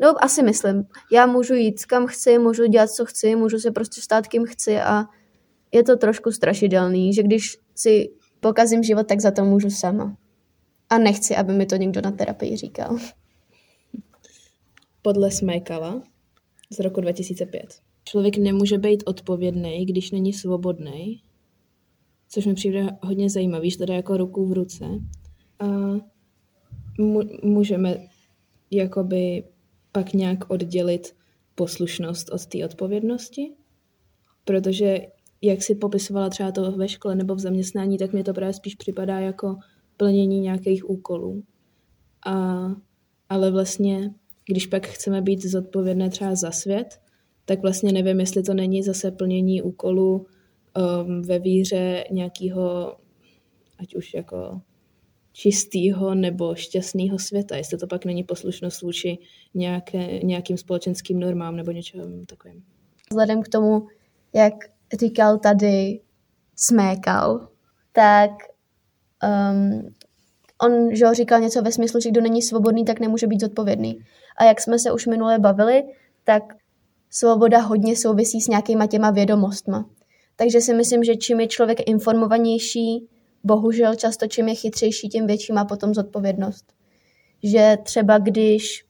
No, 0.00 0.24
asi 0.24 0.42
myslím. 0.42 0.84
Já 1.12 1.26
můžu 1.26 1.54
jít 1.54 1.84
kam 1.84 2.06
chci, 2.06 2.38
můžu 2.38 2.66
dělat, 2.66 2.90
co 2.90 3.04
chci, 3.04 3.36
můžu 3.36 3.58
se 3.58 3.70
prostě 3.70 4.00
stát, 4.00 4.26
kým 4.26 4.44
chci 4.46 4.80
a 4.80 5.04
je 5.72 5.82
to 5.82 5.96
trošku 5.96 6.32
strašidelný, 6.32 7.14
že 7.14 7.22
když 7.22 7.58
si 7.74 8.10
pokazím 8.40 8.82
život, 8.82 9.06
tak 9.06 9.20
za 9.20 9.30
to 9.30 9.44
můžu 9.44 9.70
sama. 9.70 10.16
A 10.90 10.98
nechci, 10.98 11.36
aby 11.36 11.52
mi 11.52 11.66
to 11.66 11.76
někdo 11.76 12.00
na 12.00 12.10
terapii 12.10 12.56
říkal. 12.56 12.98
Podle 15.02 15.30
Smekala 15.30 16.02
z 16.70 16.78
roku 16.78 17.00
2005. 17.00 17.62
Člověk 18.04 18.36
nemůže 18.36 18.78
být 18.78 19.02
odpovědný, 19.06 19.86
když 19.86 20.10
není 20.10 20.32
svobodný, 20.32 21.22
což 22.28 22.46
mi 22.46 22.54
přijde 22.54 22.86
hodně 23.02 23.30
zajímavý, 23.30 23.70
že 23.70 23.86
jde 23.86 23.94
jako 23.94 24.16
ruku 24.16 24.46
v 24.46 24.52
ruce. 24.52 24.84
A 25.58 25.66
můžeme 27.42 28.06
jakoby 28.70 29.44
pak 29.92 30.12
nějak 30.12 30.50
oddělit 30.50 31.16
poslušnost 31.54 32.30
od 32.32 32.46
té 32.46 32.64
odpovědnosti, 32.64 33.52
protože 34.44 35.06
jak 35.42 35.62
si 35.62 35.74
popisovala 35.74 36.30
třeba 36.30 36.52
to 36.52 36.72
ve 36.72 36.88
škole 36.88 37.14
nebo 37.14 37.34
v 37.34 37.38
zaměstnání, 37.38 37.98
tak 37.98 38.12
mě 38.12 38.24
to 38.24 38.34
právě 38.34 38.52
spíš 38.52 38.74
připadá 38.74 39.20
jako 39.20 39.56
plnění 39.96 40.40
nějakých 40.40 40.90
úkolů. 40.90 41.42
A, 42.26 42.66
ale 43.28 43.50
vlastně, 43.50 44.14
když 44.46 44.66
pak 44.66 44.86
chceme 44.86 45.22
být 45.22 45.42
zodpovědné 45.42 46.10
třeba 46.10 46.34
za 46.34 46.50
svět, 46.50 47.00
tak 47.44 47.62
vlastně 47.62 47.92
nevím, 47.92 48.20
jestli 48.20 48.42
to 48.42 48.54
není 48.54 48.82
zase 48.82 49.10
plnění 49.10 49.62
úkolů 49.62 50.26
um, 50.76 51.22
ve 51.22 51.38
víře 51.38 52.04
nějakého, 52.10 52.96
ať 53.78 53.94
už 53.94 54.14
jako 54.14 54.60
čistého 55.34 56.14
nebo 56.14 56.54
šťastného 56.54 57.18
světa, 57.18 57.56
jestli 57.56 57.78
to 57.78 57.86
pak 57.86 58.04
není 58.04 58.24
poslušnost 58.24 58.82
vůči 58.82 59.18
nějaké, 59.54 60.18
nějakým 60.22 60.56
společenským 60.56 61.20
normám 61.20 61.56
nebo 61.56 61.70
něčem 61.70 62.24
takovým. 62.24 62.64
Vzhledem 63.10 63.42
k 63.42 63.48
tomu, 63.48 63.86
jak 64.32 64.54
říkal 65.00 65.38
tady 65.38 66.00
Smékal, 66.56 67.48
tak 67.92 68.30
um, 69.52 69.94
on 70.62 70.94
že 70.94 71.14
říkal 71.14 71.40
něco 71.40 71.62
ve 71.62 71.72
smyslu, 71.72 72.00
že 72.00 72.10
kdo 72.10 72.20
není 72.20 72.42
svobodný, 72.42 72.84
tak 72.84 73.00
nemůže 73.00 73.26
být 73.26 73.40
zodpovědný. 73.40 73.98
A 74.36 74.44
jak 74.44 74.60
jsme 74.60 74.78
se 74.78 74.92
už 74.92 75.06
minule 75.06 75.38
bavili, 75.38 75.82
tak 76.24 76.42
svoboda 77.10 77.58
hodně 77.60 77.96
souvisí 77.96 78.40
s 78.40 78.48
nějakýma 78.48 78.86
těma 78.86 79.10
vědomostma. 79.10 79.90
Takže 80.36 80.60
si 80.60 80.74
myslím, 80.74 81.04
že 81.04 81.16
čím 81.16 81.40
je 81.40 81.46
člověk 81.46 81.88
informovanější, 81.88 83.08
bohužel 83.44 83.94
často 83.94 84.26
čím 84.26 84.48
je 84.48 84.54
chytřejší, 84.54 85.08
tím 85.08 85.26
větší 85.26 85.52
má 85.52 85.64
potom 85.64 85.94
zodpovědnost. 85.94 86.64
Že 87.42 87.78
třeba 87.82 88.18
když, 88.18 88.84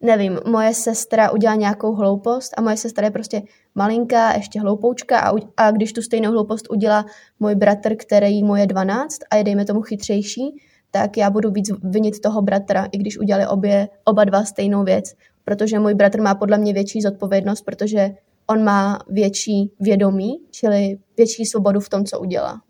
nevím, 0.00 0.38
moje 0.46 0.74
sestra 0.74 1.30
udělá 1.30 1.54
nějakou 1.54 1.94
hloupost 1.94 2.54
a 2.56 2.60
moje 2.60 2.76
sestra 2.76 3.04
je 3.04 3.10
prostě 3.10 3.42
malinká, 3.74 4.32
ještě 4.32 4.60
hloupoučka 4.60 5.20
a, 5.20 5.32
a 5.56 5.70
když 5.70 5.92
tu 5.92 6.02
stejnou 6.02 6.30
hloupost 6.30 6.70
udělá 6.70 7.06
můj 7.40 7.54
bratr, 7.54 7.96
který 7.96 8.42
mu 8.42 8.56
je 8.56 8.66
12 8.66 9.18
a 9.30 9.36
je 9.36 9.44
dejme 9.44 9.64
tomu 9.64 9.82
chytřejší, 9.82 10.56
tak 10.90 11.16
já 11.16 11.30
budu 11.30 11.50
víc 11.50 11.70
vinit 11.82 12.20
toho 12.20 12.42
bratra, 12.42 12.88
i 12.92 12.98
když 12.98 13.18
udělali 13.18 13.46
obě, 13.46 13.88
oba 14.04 14.24
dva 14.24 14.44
stejnou 14.44 14.84
věc, 14.84 15.14
protože 15.44 15.78
můj 15.78 15.94
bratr 15.94 16.20
má 16.20 16.34
podle 16.34 16.58
mě 16.58 16.72
větší 16.72 17.02
zodpovědnost, 17.02 17.62
protože 17.62 18.10
on 18.46 18.64
má 18.64 18.98
větší 19.08 19.72
vědomí, 19.80 20.40
čili 20.50 20.98
větší 21.16 21.46
svobodu 21.46 21.80
v 21.80 21.88
tom, 21.88 22.04
co 22.04 22.20
udělá. 22.20 22.60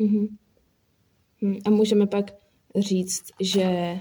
Mm-hmm. 0.00 0.28
A 1.64 1.70
můžeme 1.70 2.06
pak 2.06 2.30
říct, 2.76 3.22
že 3.40 4.00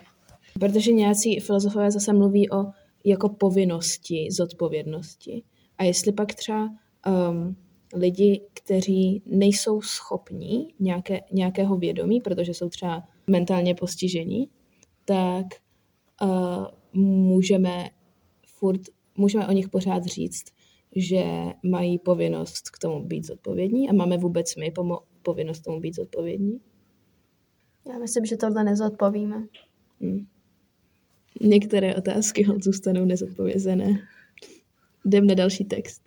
protože 0.60 0.92
nějací 0.92 1.40
filozofové 1.40 1.92
zase 1.92 2.14
mluví 2.14 2.50
o 2.50 2.66
jako 3.06 3.30
povinnosti, 3.30 4.28
zodpovědnosti. 4.32 5.44
A 5.78 5.84
jestli 5.84 6.12
pak 6.12 6.34
třeba 6.34 6.70
um, 7.30 7.56
lidi, 7.94 8.42
kteří 8.54 9.24
nejsou 9.26 9.82
schopní 9.82 10.74
nějaké, 10.80 11.20
nějakého 11.32 11.78
vědomí, 11.78 12.22
protože 12.22 12.54
jsou 12.54 12.70
třeba 12.70 13.04
mentálně 13.28 13.76
postižení, 13.76 14.50
tak 15.06 15.46
uh, 16.22 16.66
můžeme 16.94 17.90
furt, 18.48 18.82
můžeme 19.18 19.48
o 19.48 19.52
nich 19.52 19.70
pořád 19.70 20.06
říct, 20.06 20.46
že 20.96 21.24
mají 21.64 22.00
povinnost 22.00 22.70
k 22.70 22.80
tomu 22.80 23.04
být 23.04 23.26
zodpovědní 23.26 23.90
a 23.90 23.94
máme 23.94 24.18
vůbec 24.18 24.56
my 24.56 24.72
pomo- 24.72 25.02
povinnost 25.24 25.60
tomu 25.60 25.80
být 25.80 25.96
zodpovědní? 25.96 26.62
Já 27.90 27.98
myslím, 28.00 28.26
že 28.26 28.38
tohle 28.38 28.64
nezodpovíme. 28.64 29.44
Hmm. 30.02 30.28
Některé 31.42 31.96
otázky 31.96 32.46
zůstanou 32.64 33.06
nezodpovězené. 33.06 34.08
Jdem 35.06 35.28
na 35.28 35.34
další 35.34 35.66
text. 35.66 36.02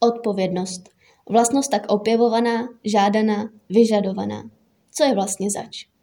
Odpovědnost. 0.00 0.88
Vlastnost 1.30 1.70
tak 1.70 1.82
opěvovaná, 1.88 2.68
žádaná, 2.84 3.50
vyžadovaná. 3.70 4.50
Co 4.90 5.04
je 5.04 5.14
vlastně 5.14 5.50
zač? 5.50 5.95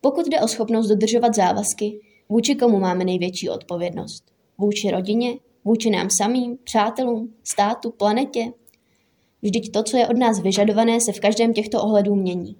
Pokud 0.00 0.26
jde 0.26 0.40
o 0.40 0.48
schopnost 0.48 0.86
dodržovat 0.86 1.34
závazky, 1.34 2.00
vůči 2.28 2.54
komu 2.54 2.78
máme 2.78 3.04
největší 3.04 3.48
odpovědnost? 3.48 4.24
Vůči 4.58 4.90
rodině, 4.90 5.38
vůči 5.64 5.90
nám 5.90 6.08
samým, 6.10 6.58
přátelům, 6.64 7.34
státu, 7.44 7.90
planetě? 7.90 8.52
Vždyť 9.42 9.72
to, 9.72 9.82
co 9.82 9.96
je 9.96 10.08
od 10.08 10.16
nás 10.16 10.40
vyžadované, 10.40 11.00
se 11.00 11.12
v 11.12 11.20
každém 11.20 11.52
těchto 11.54 11.82
ohledů 11.82 12.14
mění. 12.14 12.56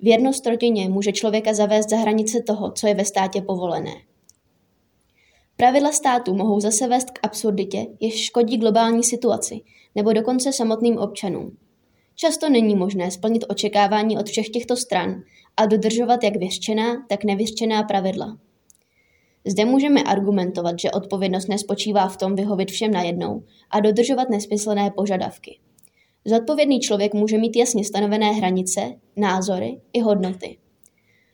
Věrnost 0.00 0.46
rodině 0.46 0.88
může 0.88 1.12
člověka 1.12 1.54
zavést 1.54 1.90
za 1.90 1.96
hranice 1.96 2.42
toho, 2.42 2.72
co 2.72 2.86
je 2.86 2.94
ve 2.94 3.04
státě 3.04 3.42
povolené. 3.42 3.94
Pravidla 5.56 5.92
státu 5.92 6.34
mohou 6.34 6.60
zase 6.60 6.88
vést 6.88 7.10
k 7.10 7.18
absurditě, 7.22 7.86
jež 8.00 8.24
škodí 8.24 8.56
globální 8.56 9.04
situaci, 9.04 9.60
nebo 9.94 10.12
dokonce 10.12 10.52
samotným 10.52 10.98
občanům. 10.98 11.56
Často 12.14 12.48
není 12.48 12.76
možné 12.76 13.10
splnit 13.10 13.44
očekávání 13.48 14.18
od 14.18 14.26
všech 14.26 14.48
těchto 14.48 14.76
stran 14.76 15.22
a 15.56 15.66
dodržovat 15.66 16.24
jak 16.24 16.36
vyřčená, 16.36 17.06
tak 17.08 17.24
nevyřčená 17.24 17.82
pravidla. 17.82 18.38
Zde 19.46 19.64
můžeme 19.64 20.02
argumentovat, 20.02 20.78
že 20.80 20.90
odpovědnost 20.90 21.48
nespočívá 21.48 22.08
v 22.08 22.16
tom 22.16 22.36
vyhovit 22.36 22.70
všem 22.70 22.90
najednou 22.90 23.42
a 23.70 23.80
dodržovat 23.80 24.30
nesmyslné 24.30 24.90
požadavky. 24.90 25.58
Zodpovědný 26.24 26.80
člověk 26.80 27.14
může 27.14 27.38
mít 27.38 27.56
jasně 27.56 27.84
stanovené 27.84 28.32
hranice, 28.32 28.80
názory 29.16 29.80
i 29.92 30.00
hodnoty. 30.00 30.58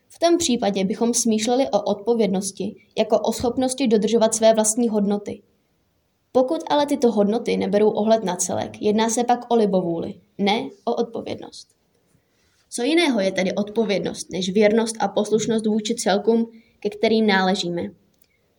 V 0.08 0.18
tom 0.18 0.38
případě 0.38 0.84
bychom 0.84 1.14
smýšleli 1.14 1.68
o 1.70 1.82
odpovědnosti 1.82 2.76
jako 2.98 3.18
o 3.18 3.32
schopnosti 3.32 3.88
dodržovat 3.88 4.34
své 4.34 4.54
vlastní 4.54 4.88
hodnoty. 4.88 5.42
Pokud 6.32 6.60
ale 6.70 6.86
tyto 6.86 7.12
hodnoty 7.12 7.56
neberou 7.56 7.90
ohled 7.90 8.24
na 8.24 8.36
celek, 8.36 8.82
jedná 8.82 9.10
se 9.10 9.24
pak 9.24 9.40
o 9.48 9.54
libovůli, 9.54 10.14
ne 10.38 10.68
o 10.84 10.94
odpovědnost. 10.94 11.77
Co 12.70 12.82
jiného 12.82 13.20
je 13.20 13.32
tedy 13.32 13.52
odpovědnost 13.54 14.30
než 14.32 14.52
věrnost 14.52 14.96
a 15.00 15.08
poslušnost 15.08 15.66
vůči 15.66 15.94
celkům, 15.94 16.50
ke 16.80 16.90
kterým 16.90 17.26
náležíme? 17.26 17.82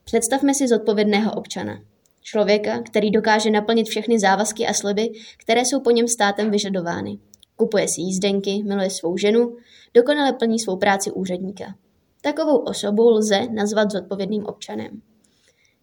Představme 0.04 0.54
si 0.54 0.67
zodpovědného 0.67 1.32
občana. 1.32 1.82
Člověka, 2.22 2.82
který 2.82 3.12
dokáže 3.12 3.52
naplnit 3.52 3.88
všechny 3.88 4.19
závazky 4.19 4.67
a 4.67 4.74
sliby, 4.74 5.10
které 5.38 5.62
jsou 5.62 5.80
po 5.80 5.91
něm 5.91 6.08
státem 6.08 6.52
vyžadovány. 6.52 7.19
Kupuje 7.56 7.88
si 7.88 8.02
jízdenky, 8.02 8.63
miluje 8.63 8.89
svou 8.89 9.17
ženu, 9.17 9.58
dokonale 9.93 10.34
plní 10.34 10.60
svou 10.60 10.78
práci 10.78 11.12
úředníka. 11.12 11.76
Takovou 12.22 12.58
osobu 12.58 13.10
lze 13.10 13.48
nazvat 13.52 13.91
zodpovědným 13.91 14.45
občanem. 14.45 15.02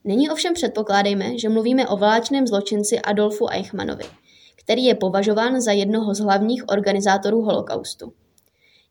Nyní 0.05 0.31
ovšem 0.31 0.55
předpokládejme, 0.55 1.39
že 1.39 1.49
mluvíme 1.49 1.89
o 1.89 1.97
vláčném 1.97 2.47
zločinci 2.47 2.99
Adolfu 3.01 3.47
Eichmannovi, 3.51 4.05
který 4.57 4.85
je 4.85 4.95
považován 4.95 5.61
za 5.61 5.73
jednoho 5.73 6.15
z 6.15 6.19
hlavních 6.19 6.69
organizátorů 6.69 7.43
holokaustu. 7.43 8.13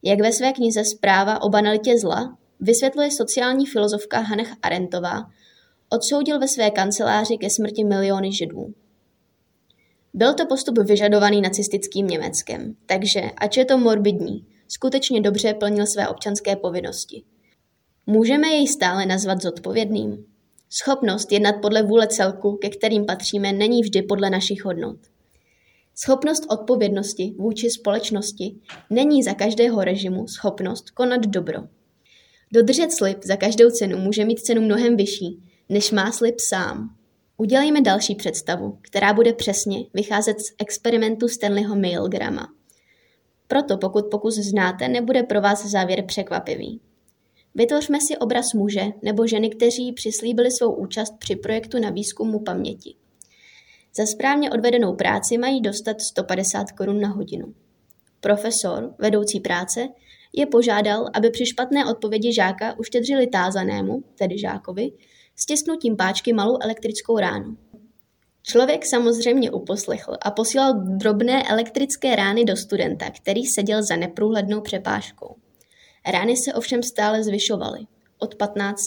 Jak 0.04 0.20
ve 0.20 0.32
své 0.32 0.54
knize 0.54 0.86
Zpráva 0.86 1.42
o 1.42 1.50
banalitě 1.50 2.00
zla 2.00 2.38
vysvětluje 2.60 3.12
sociální 3.12 3.66
filozofka 3.66 4.20
Hannah 4.20 4.58
Arendtová, 4.62 5.32
odsoudil 5.90 6.40
ve 6.40 6.48
své 6.48 6.72
kanceláři 6.72 7.38
ke 7.38 7.50
smrti 7.50 7.84
miliony 7.84 8.34
židů. 8.34 8.74
Byl 10.14 10.34
to 10.34 10.46
postup 10.46 10.78
vyžadovaný 10.78 11.42
nacistickým 11.42 12.08
Německem, 12.08 12.76
takže, 12.86 13.22
ač 13.38 13.58
je 13.58 13.66
to 13.66 13.78
morbidní, 13.78 14.46
skutečně 14.68 15.22
dobře 15.22 15.54
plnil 15.54 15.86
své 15.86 16.08
občanské 16.08 16.56
povinnosti. 16.56 17.24
Můžeme 18.06 18.48
jej 18.48 18.68
stále 18.68 19.06
nazvat 19.06 19.42
zodpovědným? 19.42 20.26
Schopnost 20.70 21.32
jednat 21.32 21.56
podle 21.62 21.84
vůle 21.84 22.08
celku, 22.08 22.58
ke 22.62 22.70
kterým 22.70 23.06
patříme, 23.06 23.54
není 23.54 23.82
vždy 23.82 24.02
podle 24.02 24.30
našich 24.30 24.66
hodnot. 24.66 24.98
Schopnost 25.98 26.44
odpovědnosti 26.50 27.36
vůči 27.38 27.70
společnosti 27.70 28.56
není 28.90 29.24
za 29.24 29.34
každého 29.34 29.84
režimu 29.84 30.28
schopnost 30.28 30.90
konat 30.90 31.26
dobro. 31.26 31.60
Dodržet 32.52 32.92
slib 32.92 33.24
za 33.24 33.36
každou 33.36 33.70
cenu 33.70 33.98
může 33.98 34.26
mít 34.26 34.40
cenu 34.40 34.62
mnohem 34.62 34.98
vyšší, 34.98 35.40
než 35.70 35.92
má 35.92 36.12
slib 36.12 36.40
sám. 36.40 36.96
Udělejme 37.38 37.82
další 37.82 38.16
představu, 38.16 38.78
která 38.82 39.14
bude 39.14 39.34
přesně 39.34 39.86
vycházet 39.94 40.40
z 40.40 40.54
experimentu 40.58 41.28
Stanleyho 41.28 41.76
Milgrama. 41.76 42.48
Proto 43.48 43.78
pokud 43.78 44.06
pokus 44.12 44.36
znáte, 44.36 44.88
nebude 44.88 45.24
pro 45.24 45.42
vás 45.42 45.66
závěr 45.66 46.06
překvapivý. 46.06 46.82
Vytvořme 47.56 47.98
si 48.02 48.18
obraz 48.18 48.54
muže 48.54 48.84
nebo 49.02 49.28
ženy, 49.28 49.50
kteří 49.50 49.94
přislíbili 49.94 50.52
svou 50.52 50.74
účast 50.74 51.14
při 51.20 51.36
projektu 51.36 51.80
na 51.80 51.90
výzkumu 51.90 52.40
paměti. 52.40 52.96
Za 53.98 54.06
správně 54.06 54.52
odvedenou 54.52 54.96
práci 54.96 55.38
mají 55.38 55.62
dostat 55.62 56.02
150 56.02 56.72
korun 56.72 57.02
na 57.02 57.10
hodinu. 57.10 57.54
Profesor, 58.20 58.96
vedoucí 59.00 59.40
práce, 59.40 59.88
je 60.34 60.46
požádal, 60.46 61.10
aby 61.14 61.30
při 61.30 61.46
špatné 61.46 61.86
odpovědi 61.86 62.34
žáka 62.34 62.80
uštědřili 62.80 63.28
tázanému, 63.28 64.04
tedy 64.18 64.40
žákovi, 64.40 64.92
stisknutím 65.36 65.96
páčky 65.96 66.34
malou 66.34 66.58
elektrickou 66.62 67.20
ránu. 67.20 67.58
Člověk 68.44 68.86
samozřejmě 68.86 69.52
uposlechl 69.52 70.18
a 70.22 70.32
posílal 70.32 70.74
drobné 70.74 71.44
elektrické 71.44 72.16
rány 72.16 72.46
do 72.46 72.56
studenta, 72.56 73.10
který 73.10 73.46
seděl 73.46 73.84
za 73.84 73.96
neprůhlednou 73.96 74.62
přepážkou. 74.62 75.36
Rány 76.08 76.38
se 76.38 76.54
ovšem 76.54 76.84
stále 76.84 77.24
zvyšovaly, 77.24 77.80
od 78.20 78.36
15 78.36 78.82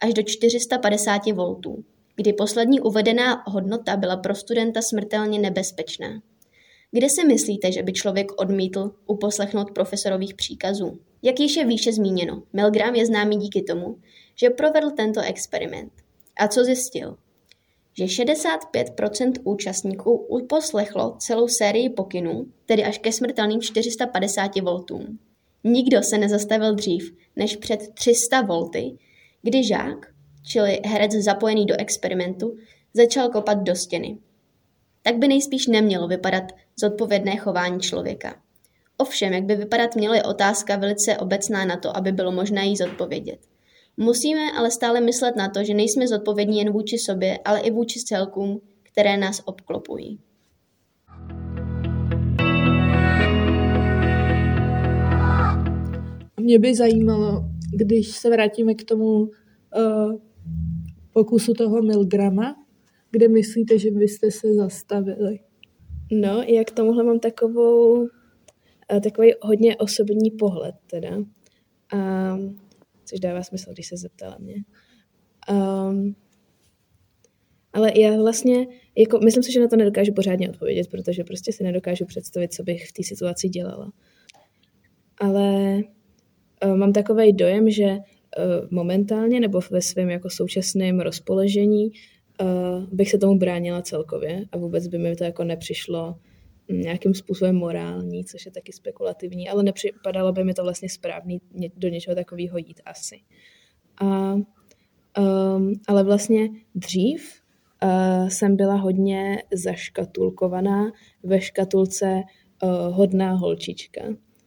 až 0.00 0.14
do 0.14 0.22
450 0.22 1.26
V, 1.26 1.60
kdy 2.16 2.32
poslední 2.32 2.80
uvedená 2.80 3.44
hodnota 3.46 3.96
byla 3.96 4.16
pro 4.16 4.34
studenta 4.34 4.82
smrtelně 4.82 5.38
nebezpečná. 5.38 6.22
Kde 6.90 7.08
si 7.10 7.26
myslíte, 7.26 7.72
že 7.72 7.82
by 7.82 7.92
člověk 7.92 8.40
odmítl 8.40 8.90
uposlechnout 9.06 9.70
profesorových 9.70 10.34
příkazů? 10.34 10.98
Jak 11.22 11.40
již 11.40 11.56
je 11.56 11.66
výše 11.66 11.92
zmíněno, 11.92 12.42
Milgram 12.52 12.94
je 12.94 13.06
známý 13.06 13.36
díky 13.36 13.62
tomu, 13.62 13.98
že 14.34 14.50
provedl 14.50 14.90
tento 14.90 15.20
experiment. 15.20 15.92
A 16.36 16.48
co 16.48 16.64
zjistil? 16.64 17.16
Že 17.98 18.04
65% 18.04 19.32
účastníků 19.44 20.12
uposlechlo 20.12 21.16
celou 21.18 21.48
sérii 21.48 21.90
pokynů, 21.90 22.46
tedy 22.66 22.84
až 22.84 22.98
ke 22.98 23.12
smrtelným 23.12 23.60
450 23.60 24.56
V. 24.56 24.84
Nikdo 25.64 26.02
se 26.02 26.18
nezastavil 26.18 26.74
dřív 26.74 27.16
než 27.36 27.56
před 27.56 27.80
300 27.94 28.40
V, 28.42 28.70
kdy 29.42 29.64
žák, 29.64 30.13
čili 30.46 30.80
herec 30.84 31.12
zapojený 31.12 31.66
do 31.66 31.74
experimentu, 31.78 32.56
začal 32.94 33.28
kopat 33.28 33.58
do 33.58 33.74
stěny. 33.74 34.18
Tak 35.02 35.16
by 35.16 35.28
nejspíš 35.28 35.66
nemělo 35.66 36.08
vypadat 36.08 36.44
zodpovědné 36.80 37.36
chování 37.36 37.80
člověka. 37.80 38.34
Ovšem, 38.98 39.32
jak 39.32 39.44
by 39.44 39.56
vypadat 39.56 39.96
mělo, 39.96 40.14
je 40.14 40.22
otázka 40.22 40.76
velice 40.76 41.16
obecná 41.16 41.64
na 41.64 41.76
to, 41.76 41.96
aby 41.96 42.12
bylo 42.12 42.32
možné 42.32 42.66
jí 42.66 42.76
zodpovědět. 42.76 43.38
Musíme 43.96 44.52
ale 44.58 44.70
stále 44.70 45.00
myslet 45.00 45.36
na 45.36 45.48
to, 45.48 45.64
že 45.64 45.74
nejsme 45.74 46.08
zodpovědní 46.08 46.58
jen 46.58 46.72
vůči 46.72 46.98
sobě, 46.98 47.38
ale 47.44 47.60
i 47.60 47.70
vůči 47.70 48.00
celkům, 48.00 48.60
které 48.82 49.16
nás 49.16 49.42
obklopují. 49.44 50.18
Mě 56.40 56.58
by 56.58 56.74
zajímalo, 56.74 57.44
když 57.76 58.08
se 58.08 58.30
vrátíme 58.30 58.74
k 58.74 58.84
tomu 58.84 59.04
uh, 59.14 59.28
pokusu 61.14 61.52
toho 61.54 61.82
Milgrama, 61.82 62.56
kde 63.10 63.28
myslíte, 63.28 63.78
že 63.78 63.90
byste 63.90 64.30
se 64.30 64.54
zastavili? 64.54 65.38
No, 66.12 66.42
jak 66.42 66.70
tomuhle 66.70 67.04
mám 67.04 67.18
takovou, 67.18 68.06
eh, 68.92 69.00
takový 69.00 69.32
hodně 69.42 69.76
osobní 69.76 70.30
pohled 70.30 70.74
teda. 70.86 71.18
A, 71.94 72.38
což 73.04 73.20
dává 73.20 73.42
smysl, 73.42 73.72
když 73.72 73.88
se 73.88 73.96
zeptala 73.96 74.36
mě. 74.40 74.54
Um, 75.50 76.16
ale 77.72 77.92
já 78.00 78.16
vlastně, 78.16 78.66
jako, 78.96 79.18
myslím 79.18 79.42
si, 79.42 79.52
že 79.52 79.60
na 79.60 79.68
to 79.68 79.76
nedokážu 79.76 80.12
pořádně 80.12 80.50
odpovědět, 80.50 80.90
protože 80.90 81.24
prostě 81.24 81.52
si 81.52 81.64
nedokážu 81.64 82.04
představit, 82.04 82.52
co 82.52 82.62
bych 82.62 82.88
v 82.88 82.92
té 82.92 83.02
situaci 83.02 83.48
dělala. 83.48 83.92
Ale 85.20 85.80
uh, 86.64 86.76
mám 86.76 86.92
takový 86.92 87.32
dojem, 87.32 87.70
že 87.70 87.96
momentálně 88.70 89.40
nebo 89.40 89.60
ve 89.70 89.82
svém 89.82 90.10
jako 90.10 90.30
současném 90.30 91.00
rozpoložení 91.00 91.90
uh, 92.42 92.84
bych 92.92 93.10
se 93.10 93.18
tomu 93.18 93.38
bránila 93.38 93.82
celkově 93.82 94.44
a 94.52 94.58
vůbec 94.58 94.86
by 94.86 94.98
mi 94.98 95.16
to 95.16 95.24
jako 95.24 95.44
nepřišlo 95.44 96.14
nějakým 96.68 97.14
způsobem 97.14 97.56
morální, 97.56 98.24
což 98.24 98.46
je 98.46 98.52
taky 98.52 98.72
spekulativní, 98.72 99.48
ale 99.48 99.62
nepřipadalo 99.62 100.32
by 100.32 100.44
mi 100.44 100.54
to 100.54 100.62
vlastně 100.62 100.88
správný 100.88 101.40
do 101.76 101.88
něčeho 101.88 102.14
takového 102.14 102.58
jít 102.58 102.80
asi. 102.84 103.20
A, 104.00 104.34
um, 104.34 105.72
ale 105.88 106.04
vlastně 106.04 106.48
dřív 106.74 107.40
uh, 107.82 108.28
jsem 108.28 108.56
byla 108.56 108.74
hodně 108.74 109.42
zaškatulkovaná 109.52 110.92
ve 111.22 111.40
škatulce 111.40 112.22
uh, 112.62 112.70
hodná 112.96 113.32
holčička. 113.32 114.02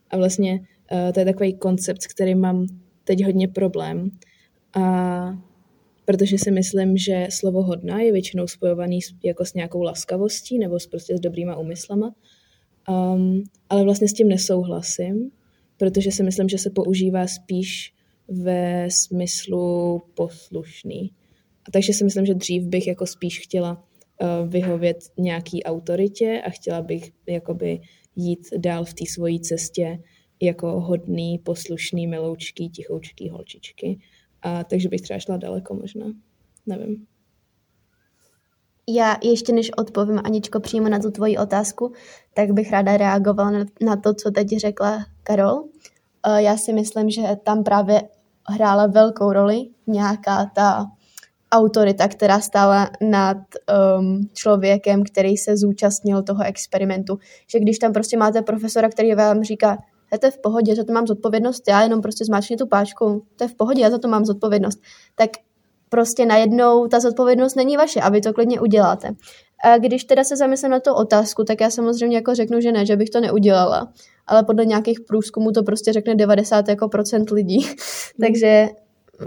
A 0.10 0.18
vlastně 0.18 0.60
uh, 0.92 1.12
to 1.12 1.20
je 1.20 1.26
takový 1.26 1.58
koncept, 1.58 2.02
s 2.02 2.08
kterým 2.08 2.40
mám 2.40 2.68
teď 3.08 3.26
hodně 3.26 3.48
problém. 3.48 4.12
A 4.74 5.48
protože 6.06 6.38
si 6.38 6.52
myslím, 6.52 6.98
že 6.98 7.28
slovo 7.30 7.64
hodná 7.64 8.02
je 8.02 8.12
většinou 8.12 8.48
spojovaný 8.48 9.00
jako 9.24 9.46
s 9.46 9.54
nějakou 9.54 9.82
laskavostí 9.82 10.60
nebo 10.60 10.80
s 10.80 10.88
prostě 10.88 11.18
s 11.18 11.20
dobrýma 11.20 11.58
úmyslama. 11.58 12.16
Um, 12.90 13.44
ale 13.70 13.84
vlastně 13.84 14.08
s 14.08 14.14
tím 14.14 14.28
nesouhlasím, 14.28 15.32
protože 15.78 16.12
si 16.12 16.24
myslím, 16.24 16.50
že 16.50 16.58
se 16.58 16.70
používá 16.70 17.28
spíš 17.28 17.94
ve 18.28 18.88
smyslu 18.92 20.02
poslušný. 20.14 21.12
A 21.68 21.72
takže 21.72 21.94
si 21.94 22.04
myslím, 22.04 22.26
že 22.26 22.34
dřív 22.34 22.64
bych 22.64 22.88
jako 22.88 23.06
spíš 23.06 23.40
chtěla 23.40 23.72
uh, 23.74 24.50
vyhovět 24.50 24.98
nějaký 25.18 25.64
autoritě 25.64 26.42
a 26.46 26.50
chtěla 26.50 26.82
bych 26.82 27.12
jakoby 27.28 27.80
jít 28.16 28.48
dál 28.58 28.86
v 28.86 28.94
té 28.94 29.06
svojí 29.06 29.40
cestě 29.40 30.00
jako 30.42 30.80
hodný, 30.80 31.40
poslušný, 31.40 32.08
miloučký, 32.08 32.70
tichoučký 32.70 33.30
holčičky. 33.30 34.00
A 34.42 34.64
takže 34.64 34.90
bych 34.90 35.02
třeba 35.02 35.20
šla 35.20 35.38
daleko 35.38 35.74
možná. 35.74 36.06
Nevím. 36.66 37.06
Já 38.90 39.18
ještě 39.24 39.54
než 39.54 39.72
odpovím, 39.78 40.20
Aničko, 40.24 40.60
přímo 40.60 40.90
na 40.90 41.00
tu 41.00 41.12
tvoji 41.12 41.38
otázku, 41.38 41.94
tak 42.34 42.52
bych 42.52 42.72
ráda 42.72 42.98
reagovala 42.98 43.52
na, 43.82 43.96
to, 43.96 44.14
co 44.14 44.32
teď 44.32 44.48
řekla 44.58 45.06
Karol. 45.24 45.64
Eh, 46.28 46.42
já 46.42 46.58
si 46.58 46.74
myslím, 46.74 47.10
že 47.10 47.22
tam 47.44 47.64
právě 47.64 48.02
hrála 48.50 48.88
velkou 48.88 49.34
roli 49.34 49.70
nějaká 49.88 50.52
ta 50.56 50.86
autorita, 51.52 52.08
která 52.08 52.40
stála 52.40 52.90
nad 53.02 53.38
um, 53.98 54.30
člověkem, 54.34 55.04
který 55.04 55.38
se 55.38 55.58
zúčastnil 55.58 56.24
toho 56.24 56.44
experimentu. 56.44 57.20
Že 57.52 57.60
když 57.60 57.80
tam 57.80 57.94
prostě 57.94 58.18
máte 58.18 58.42
profesora, 58.42 58.90
který 58.90 59.16
vám 59.16 59.44
říká, 59.44 59.78
to 60.20 60.28
je 60.28 60.32
v 60.32 60.38
pohodě, 60.38 60.76
za 60.76 60.84
to 60.84 60.94
mám 60.94 61.08
zodpovědnost, 61.08 61.64
já 61.68 61.82
jenom 61.82 62.02
prostě 62.02 62.26
zmáčkni 62.26 62.58
tu 62.58 62.68
páčku, 62.68 63.24
to 63.36 63.44
je 63.44 63.48
v 63.48 63.56
pohodě, 63.56 63.82
já 63.82 63.90
za 63.90 63.98
to 63.98 64.08
mám 64.08 64.26
zodpovědnost. 64.26 64.80
Tak 65.16 65.30
prostě 65.90 66.26
najednou 66.26 66.88
ta 66.88 67.00
zodpovědnost 67.00 67.56
není 67.56 67.78
vaše 67.78 68.00
a 68.00 68.10
vy 68.10 68.22
to 68.22 68.34
klidně 68.34 68.62
uděláte. 68.62 69.10
A 69.64 69.78
když 69.78 70.04
teda 70.04 70.24
se 70.24 70.38
zamyslím 70.38 70.72
na 70.72 70.80
tu 70.80 70.94
otázku, 70.94 71.44
tak 71.44 71.62
já 71.62 71.70
samozřejmě 71.70 72.18
jako 72.18 72.36
řeknu, 72.36 72.62
že 72.62 72.72
ne, 72.72 72.86
že 72.86 72.96
bych 72.96 73.10
to 73.10 73.22
neudělala, 73.22 73.94
ale 74.28 74.44
podle 74.44 74.66
nějakých 74.66 75.00
průzkumů 75.02 75.52
to 75.52 75.64
prostě 75.64 75.94
řekne 75.94 76.16
90 76.16 76.68
jako 76.68 76.90
procent 76.90 77.30
lidí, 77.30 77.68
takže 78.22 78.68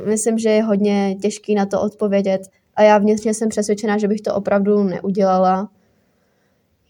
myslím, 0.06 0.38
že 0.38 0.48
je 0.48 0.62
hodně 0.62 1.16
těžký 1.22 1.54
na 1.54 1.66
to 1.66 1.80
odpovědět 1.80 2.42
a 2.74 2.82
já 2.82 2.98
vnitřně 2.98 3.34
jsem 3.34 3.48
přesvědčená, 3.48 3.98
že 3.98 4.08
bych 4.08 4.20
to 4.20 4.34
opravdu 4.34 4.82
neudělala, 4.82 5.68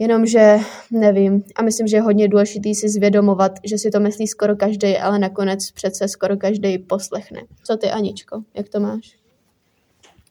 Jenomže 0.01 0.57
nevím. 0.91 1.45
A 1.57 1.63
myslím, 1.63 1.87
že 1.87 1.97
je 1.97 2.01
hodně 2.01 2.29
důležitý 2.29 2.75
si 2.75 2.89
zvědomovat, 2.89 3.53
že 3.65 3.79
si 3.79 3.91
to 3.91 4.01
myslí 4.01 4.27
skoro 4.27 4.57
každý, 4.57 4.97
ale 4.97 5.19
nakonec 5.19 5.71
přece 5.71 6.09
skoro 6.09 6.37
každý 6.37 6.79
poslechne. 6.79 7.41
Co 7.65 7.77
ty, 7.77 7.91
Aničko, 7.91 8.43
jak 8.55 8.69
to 8.69 8.81
máš? 8.81 9.17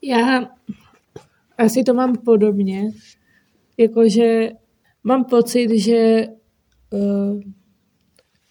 Já 0.04 0.50
asi 1.58 1.84
to 1.84 1.94
mám 1.94 2.16
podobně, 2.18 2.92
jakože 3.78 4.50
mám 5.04 5.26
pocit, 5.26 5.80
že 5.80 6.28
uh, 6.90 7.42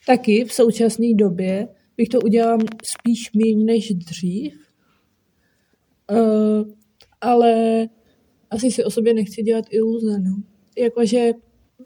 taky 0.06 0.44
v 0.44 0.52
současné 0.52 1.06
době 1.14 1.68
bych 1.96 2.08
to 2.08 2.20
udělala 2.20 2.58
spíš 2.84 3.32
méně 3.32 3.64
než 3.64 3.94
dřív, 3.94 4.54
uh, 6.10 6.68
ale 7.20 7.86
asi 8.50 8.70
si 8.70 8.84
o 8.84 8.90
sobě 8.90 9.14
nechci 9.14 9.42
dělat 9.42 9.64
iluze, 9.70 10.18
no 10.18 10.42
jakože 10.78 11.32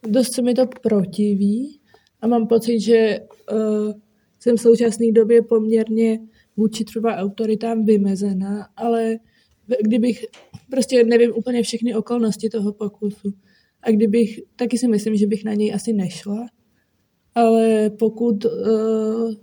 dost 0.09 0.35
se 0.35 0.43
mi 0.43 0.55
to 0.55 0.67
protiví 0.83 1.81
a 2.21 2.27
mám 2.27 2.47
pocit, 2.47 2.81
že 2.81 3.19
uh, 3.53 3.93
jsem 4.41 4.57
v 4.57 4.61
současné 4.61 5.13
době 5.13 5.43
poměrně 5.43 6.21
vůči 6.57 6.85
třeba 6.85 7.17
autoritám 7.17 7.85
vymezená, 7.85 8.69
ale 8.77 9.19
kdybych, 9.83 10.25
prostě 10.71 11.05
nevím 11.05 11.33
úplně 11.37 11.63
všechny 11.63 11.95
okolnosti 11.95 12.49
toho 12.49 12.73
pokusu. 12.73 13.33
A 13.83 13.91
kdybych, 13.91 14.41
taky 14.57 14.79
si 14.79 14.89
myslím, 14.89 15.17
že 15.17 15.27
bych 15.27 15.45
na 15.45 15.55
něj 15.55 15.75
asi 15.75 15.93
nešla, 15.93 16.47
ale 17.35 17.91
pokud 17.91 18.45
uh, 18.45 19.35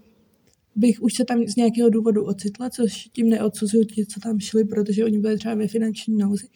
bych 0.79 1.01
už 1.01 1.13
se 1.13 1.25
tam 1.25 1.47
z 1.47 1.55
nějakého 1.55 1.89
důvodu 1.89 2.23
ocitla, 2.23 2.69
což 2.69 3.09
tím 3.13 3.29
neodsuzuju 3.29 3.83
ti, 3.83 4.05
co 4.05 4.19
tam 4.19 4.39
šli, 4.39 4.65
protože 4.65 5.05
oni 5.05 5.19
byli 5.19 5.37
třeba 5.37 5.55
ve 5.55 5.67
finanční 5.67 6.17
nouzi. 6.17 6.47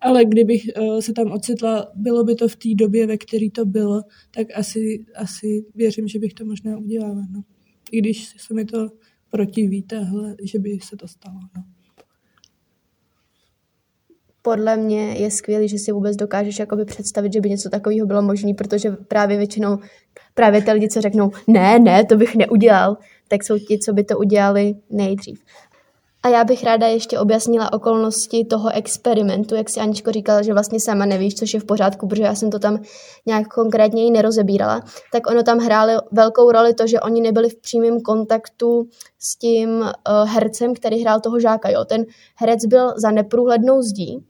Ale 0.00 0.24
kdybych 0.24 0.70
uh, 0.80 0.98
se 0.98 1.12
tam 1.12 1.32
ocitla, 1.32 1.92
bylo 1.94 2.24
by 2.24 2.34
to 2.34 2.48
v 2.48 2.56
té 2.56 2.68
době, 2.74 3.06
ve 3.06 3.16
které 3.16 3.50
to 3.50 3.64
bylo, 3.64 4.02
tak 4.30 4.46
asi, 4.54 5.06
asi 5.14 5.64
věřím, 5.74 6.08
že 6.08 6.18
bych 6.18 6.34
to 6.34 6.44
možná 6.44 6.78
udělala. 6.78 7.26
No. 7.30 7.44
I 7.92 7.98
když 7.98 8.34
se 8.36 8.54
mi 8.54 8.64
to 8.64 8.88
protiví 9.30 9.82
tahle, 9.82 10.36
že 10.42 10.58
by 10.58 10.78
se 10.82 10.96
to 10.96 11.08
stalo. 11.08 11.40
No. 11.56 11.64
Podle 14.46 14.76
mě 14.76 15.12
je 15.12 15.30
skvělé, 15.30 15.68
že 15.68 15.78
si 15.78 15.92
vůbec 15.92 16.16
dokážeš 16.16 16.58
jakoby 16.58 16.84
představit, 16.84 17.32
že 17.32 17.40
by 17.40 17.50
něco 17.50 17.70
takového 17.70 18.06
bylo 18.06 18.22
možné, 18.22 18.54
protože 18.54 18.90
právě 18.90 19.36
většinou 19.36 19.78
právě 20.34 20.62
ty 20.62 20.72
lidi, 20.72 20.88
co 20.88 21.00
řeknou, 21.00 21.30
ne, 21.46 21.78
ne, 21.78 22.04
to 22.04 22.16
bych 22.16 22.36
neudělal, 22.36 22.96
tak 23.28 23.44
jsou 23.44 23.58
ti, 23.58 23.78
co 23.78 23.92
by 23.92 24.04
to 24.04 24.18
udělali 24.18 24.74
nejdřív. 24.90 25.40
A 26.22 26.28
já 26.28 26.44
bych 26.44 26.64
ráda 26.64 26.86
ještě 26.86 27.18
objasnila 27.18 27.72
okolnosti 27.72 28.44
toho 28.44 28.70
experimentu, 28.74 29.54
jak 29.54 29.70
si 29.70 29.80
Aničko 29.80 30.12
říkala, 30.12 30.42
že 30.42 30.52
vlastně 30.52 30.80
sama 30.80 31.06
nevíš, 31.06 31.34
což 31.34 31.54
je 31.54 31.60
v 31.60 31.64
pořádku, 31.64 32.08
protože 32.08 32.22
já 32.22 32.34
jsem 32.34 32.50
to 32.50 32.58
tam 32.58 32.82
nějak 33.26 33.48
konkrétně 33.48 34.06
i 34.06 34.10
nerozebírala, 34.10 34.82
tak 35.12 35.30
ono 35.30 35.42
tam 35.42 35.58
hrálo 35.58 36.00
velkou 36.12 36.50
roli 36.50 36.74
to, 36.74 36.86
že 36.86 37.00
oni 37.00 37.20
nebyli 37.20 37.48
v 37.48 37.60
přímém 37.60 38.00
kontaktu 38.00 38.88
s 39.18 39.36
tím 39.36 39.70
uh, 39.70 40.28
hercem, 40.28 40.74
který 40.74 41.00
hrál 41.00 41.20
toho 41.20 41.40
žáka. 41.40 41.70
Jo. 41.70 41.84
Ten 41.84 42.04
herec 42.36 42.66
byl 42.66 42.94
za 42.96 43.10
neprůhlednou 43.10 43.82
zdí 43.82 44.24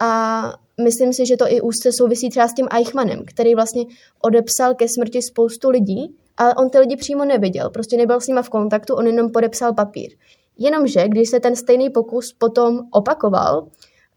a 0.00 0.42
myslím 0.84 1.12
si, 1.12 1.26
že 1.26 1.36
to 1.36 1.52
i 1.52 1.60
úzce 1.60 1.92
souvisí 1.92 2.30
třeba 2.30 2.48
s 2.48 2.54
tím 2.54 2.68
Eichmannem, 2.70 3.22
který 3.26 3.54
vlastně 3.54 3.84
odepsal 4.22 4.74
ke 4.74 4.88
smrti 4.88 5.22
spoustu 5.22 5.70
lidí, 5.70 6.16
ale 6.36 6.54
on 6.54 6.70
ty 6.70 6.78
lidi 6.78 6.96
přímo 6.96 7.24
neviděl, 7.24 7.70
prostě 7.70 7.96
nebyl 7.96 8.20
s 8.20 8.28
nima 8.28 8.42
v 8.42 8.48
kontaktu, 8.48 8.94
on 8.94 9.06
jenom 9.06 9.30
podepsal 9.30 9.74
papír. 9.74 10.10
Jenomže, 10.58 11.08
když 11.08 11.30
se 11.30 11.40
ten 11.40 11.56
stejný 11.56 11.90
pokus 11.90 12.32
potom 12.32 12.80
opakoval 12.90 13.68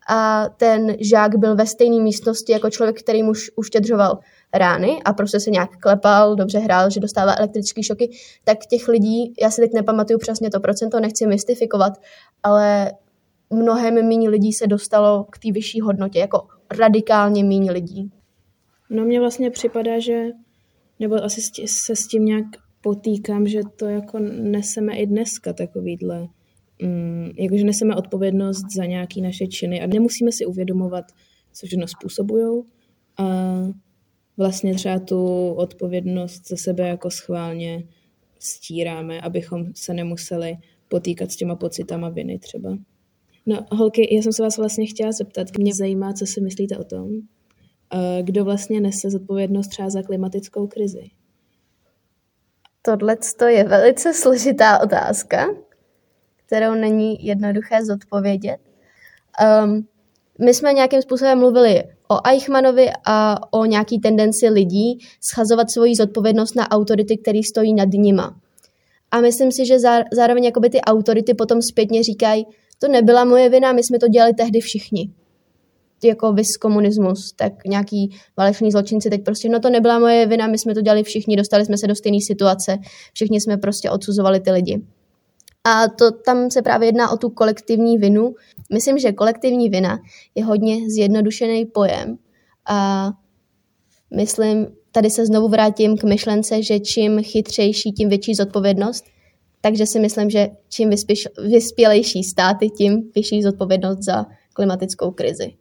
a 0.09 0.49
ten 0.57 0.95
žák 0.99 1.35
byl 1.35 1.55
ve 1.55 1.65
stejné 1.65 2.03
místnosti 2.03 2.51
jako 2.51 2.69
člověk, 2.69 2.99
který 2.99 3.23
mu 3.23 3.31
uštědřoval 3.55 4.19
rány 4.53 5.03
a 5.05 5.13
prostě 5.13 5.39
se 5.39 5.51
nějak 5.51 5.69
klepal, 5.79 6.35
dobře 6.35 6.59
hrál, 6.59 6.89
že 6.89 6.99
dostává 6.99 7.35
elektrické 7.37 7.83
šoky, 7.83 8.11
tak 8.43 8.57
těch 8.69 8.87
lidí, 8.87 9.33
já 9.41 9.51
si 9.51 9.61
teď 9.61 9.73
nepamatuju 9.73 10.19
přesně 10.19 10.49
to 10.49 10.59
procento, 10.59 10.99
nechci 10.99 11.27
mystifikovat, 11.27 11.93
ale 12.43 12.91
mnohem 13.49 14.07
méně 14.07 14.29
lidí 14.29 14.53
se 14.53 14.67
dostalo 14.67 15.23
k 15.23 15.39
té 15.39 15.51
vyšší 15.51 15.81
hodnotě, 15.81 16.19
jako 16.19 16.47
radikálně 16.79 17.43
méně 17.43 17.71
lidí. 17.71 18.11
No 18.89 19.05
mně 19.05 19.19
vlastně 19.19 19.51
připadá, 19.51 19.99
že, 19.99 20.23
nebo 20.99 21.15
asi 21.15 21.41
se 21.65 21.95
s 21.95 22.07
tím 22.07 22.25
nějak 22.25 22.45
potýkám, 22.81 23.47
že 23.47 23.59
to 23.75 23.85
jako 23.85 24.19
neseme 24.41 24.97
i 24.97 25.05
dneska 25.05 25.53
takovýhle, 25.53 26.27
mm, 26.81 27.31
jakože 27.37 27.63
neseme 27.63 27.95
odpovědnost 27.95 28.65
za 28.77 28.85
nějaké 28.85 29.21
naše 29.21 29.47
činy 29.47 29.81
a 29.81 29.87
nemusíme 29.87 30.31
si 30.31 30.45
uvědomovat, 30.45 31.05
co 31.53 31.67
všechno 31.67 31.87
způsobují 31.87 32.63
a 33.17 33.57
vlastně 34.37 34.73
třeba 34.73 34.99
tu 34.99 35.51
odpovědnost 35.51 36.47
za 36.49 36.55
sebe 36.55 36.87
jako 36.87 37.09
schválně 37.09 37.83
stíráme, 38.39 39.21
abychom 39.21 39.65
se 39.75 39.93
nemuseli 39.93 40.57
potýkat 40.87 41.31
s 41.31 41.35
těma 41.35 41.55
pocitama 41.55 42.09
viny 42.09 42.39
třeba. 42.39 42.77
No, 43.49 43.65
holky, 43.71 44.15
já 44.15 44.21
jsem 44.21 44.33
se 44.33 44.43
vás 44.43 44.57
vlastně 44.57 44.85
chtěla 44.85 45.11
zeptat, 45.11 45.47
mě 45.57 45.73
zajímá, 45.75 46.13
co 46.13 46.25
si 46.25 46.41
myslíte 46.41 46.77
o 46.77 46.83
tom, 46.83 47.09
kdo 48.21 48.45
vlastně 48.45 48.81
nese 48.81 49.09
zodpovědnost 49.09 49.67
třeba 49.67 49.89
za 49.89 50.01
klimatickou 50.01 50.67
krizi. 50.67 51.03
Tohle 52.81 53.17
je 53.47 53.63
velice 53.63 54.13
složitá 54.13 54.79
otázka, 54.83 55.47
kterou 56.45 56.73
není 56.75 57.25
jednoduché 57.25 57.85
zodpovědět. 57.85 58.57
Um, 59.63 59.87
my 60.45 60.53
jsme 60.53 60.73
nějakým 60.73 61.01
způsobem 61.01 61.39
mluvili 61.39 61.83
o 62.07 62.27
Eichmannovi 62.27 62.89
a 63.05 63.37
o 63.53 63.65
nějaký 63.65 63.99
tendenci 63.99 64.49
lidí 64.49 64.99
schazovat 65.21 65.71
svoji 65.71 65.95
zodpovědnost 65.95 66.55
na 66.55 66.71
autority, 66.71 67.17
které 67.17 67.39
stojí 67.43 67.73
nad 67.73 67.89
nima. 67.93 68.41
A 69.11 69.21
myslím 69.21 69.51
si, 69.51 69.65
že 69.65 69.79
zároveň 70.13 70.43
jakoby 70.43 70.69
ty 70.69 70.81
autority 70.81 71.33
potom 71.33 71.61
zpětně 71.61 72.03
říkají, 72.03 72.45
to 72.79 72.87
nebyla 72.87 73.25
moje 73.25 73.49
vina, 73.49 73.73
my 73.73 73.83
jsme 73.83 73.99
to 73.99 74.07
dělali 74.07 74.33
tehdy 74.33 74.59
všichni 74.59 75.09
jako 76.03 76.33
vys 76.33 76.57
komunismus, 76.57 77.33
tak 77.35 77.65
nějaký 77.65 78.15
válečný 78.37 78.71
zločinci 78.71 79.09
teď 79.09 79.23
prostě, 79.23 79.49
no 79.49 79.59
to 79.59 79.69
nebyla 79.69 79.99
moje 79.99 80.25
vina, 80.25 80.47
my 80.47 80.57
jsme 80.57 80.73
to 80.73 80.81
dělali 80.81 81.03
všichni, 81.03 81.35
dostali 81.35 81.65
jsme 81.65 81.77
se 81.77 81.87
do 81.87 81.95
stejné 81.95 82.17
situace, 82.27 82.77
všichni 83.13 83.41
jsme 83.41 83.57
prostě 83.57 83.89
odsuzovali 83.89 84.39
ty 84.39 84.51
lidi. 84.51 84.81
A 85.63 85.87
to 85.87 86.11
tam 86.11 86.51
se 86.51 86.61
právě 86.61 86.87
jedná 86.87 87.11
o 87.11 87.17
tu 87.17 87.29
kolektivní 87.29 87.97
vinu. 87.97 88.35
Myslím, 88.73 88.97
že 88.97 89.11
kolektivní 89.11 89.69
vina 89.69 89.99
je 90.35 90.45
hodně 90.45 90.89
zjednodušený 90.89 91.65
pojem 91.65 92.17
a 92.69 93.09
myslím, 94.15 94.67
tady 94.91 95.09
se 95.09 95.25
znovu 95.25 95.47
vrátím 95.47 95.97
k 95.97 96.03
myšlence, 96.03 96.63
že 96.63 96.79
čím 96.79 97.23
chytřejší, 97.23 97.91
tím 97.91 98.09
větší 98.09 98.35
zodpovědnost. 98.35 99.05
Takže 99.61 99.85
si 99.85 99.99
myslím, 99.99 100.29
že 100.29 100.47
čím 100.69 100.89
vyspěš, 100.89 101.27
vyspělejší 101.49 102.23
státy, 102.23 102.69
tím 102.69 103.11
vyšší 103.15 103.43
zodpovědnost 103.43 104.03
za 104.03 104.25
klimatickou 104.53 105.11
krizi. 105.11 105.53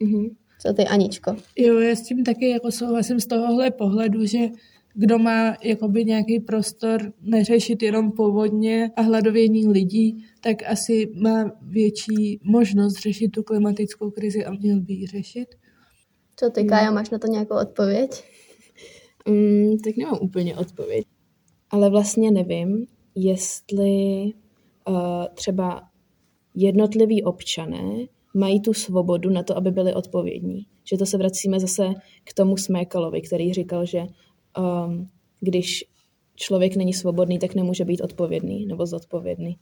Mm-hmm. 0.00 0.30
Co 0.60 0.72
ty, 0.72 0.84
Aničko? 0.84 1.36
Jo, 1.56 1.78
já 1.78 1.96
s 1.96 2.02
tím 2.02 2.24
taky 2.24 2.48
jako 2.48 2.70
souhlasím 2.72 3.20
z 3.20 3.26
tohohle 3.26 3.70
pohledu, 3.70 4.26
že 4.26 4.38
kdo 4.94 5.18
má 5.18 5.56
jakoby 5.62 6.04
nějaký 6.04 6.40
prostor 6.40 7.12
neřešit 7.20 7.82
jenom 7.82 8.12
povodně 8.12 8.90
a 8.96 9.02
hladovění 9.02 9.68
lidí, 9.68 10.24
tak 10.40 10.56
asi 10.66 11.10
má 11.14 11.50
větší 11.62 12.40
možnost 12.42 12.98
řešit 12.98 13.28
tu 13.28 13.42
klimatickou 13.42 14.10
krizi 14.10 14.44
a 14.44 14.52
měl 14.52 14.80
by 14.80 14.92
ji 14.92 15.06
řešit. 15.06 15.48
Co 16.36 16.50
ty, 16.50 16.64
Kája, 16.64 16.90
máš 16.90 17.10
na 17.10 17.18
to 17.18 17.26
nějakou 17.26 17.54
odpověď? 17.60 18.24
Mm, 19.28 19.78
tak 19.78 19.96
nemám 19.96 20.18
úplně 20.22 20.56
odpověď. 20.56 21.04
Ale 21.70 21.90
vlastně 21.90 22.30
nevím, 22.30 22.86
jestli 23.16 24.24
uh, 24.88 25.24
třeba 25.34 25.82
jednotliví 26.54 27.22
občané 27.22 28.06
mají 28.34 28.60
tu 28.60 28.72
svobodu 28.72 29.30
na 29.30 29.42
to, 29.42 29.56
aby 29.56 29.70
byli 29.70 29.94
odpovědní. 29.94 30.66
Že 30.84 30.96
to 30.96 31.06
se 31.06 31.18
vracíme 31.18 31.60
zase 31.60 31.88
k 32.24 32.34
tomu 32.34 32.56
Smékalovi, 32.56 33.20
který 33.20 33.52
říkal, 33.52 33.86
že 33.86 34.06
um, 34.58 35.10
když 35.40 35.84
člověk 36.34 36.76
není 36.76 36.92
svobodný, 36.92 37.38
tak 37.38 37.54
nemůže 37.54 37.84
být 37.84 38.00
odpovědný 38.00 38.66
nebo 38.66 38.86
zodpovědný. 38.86 39.56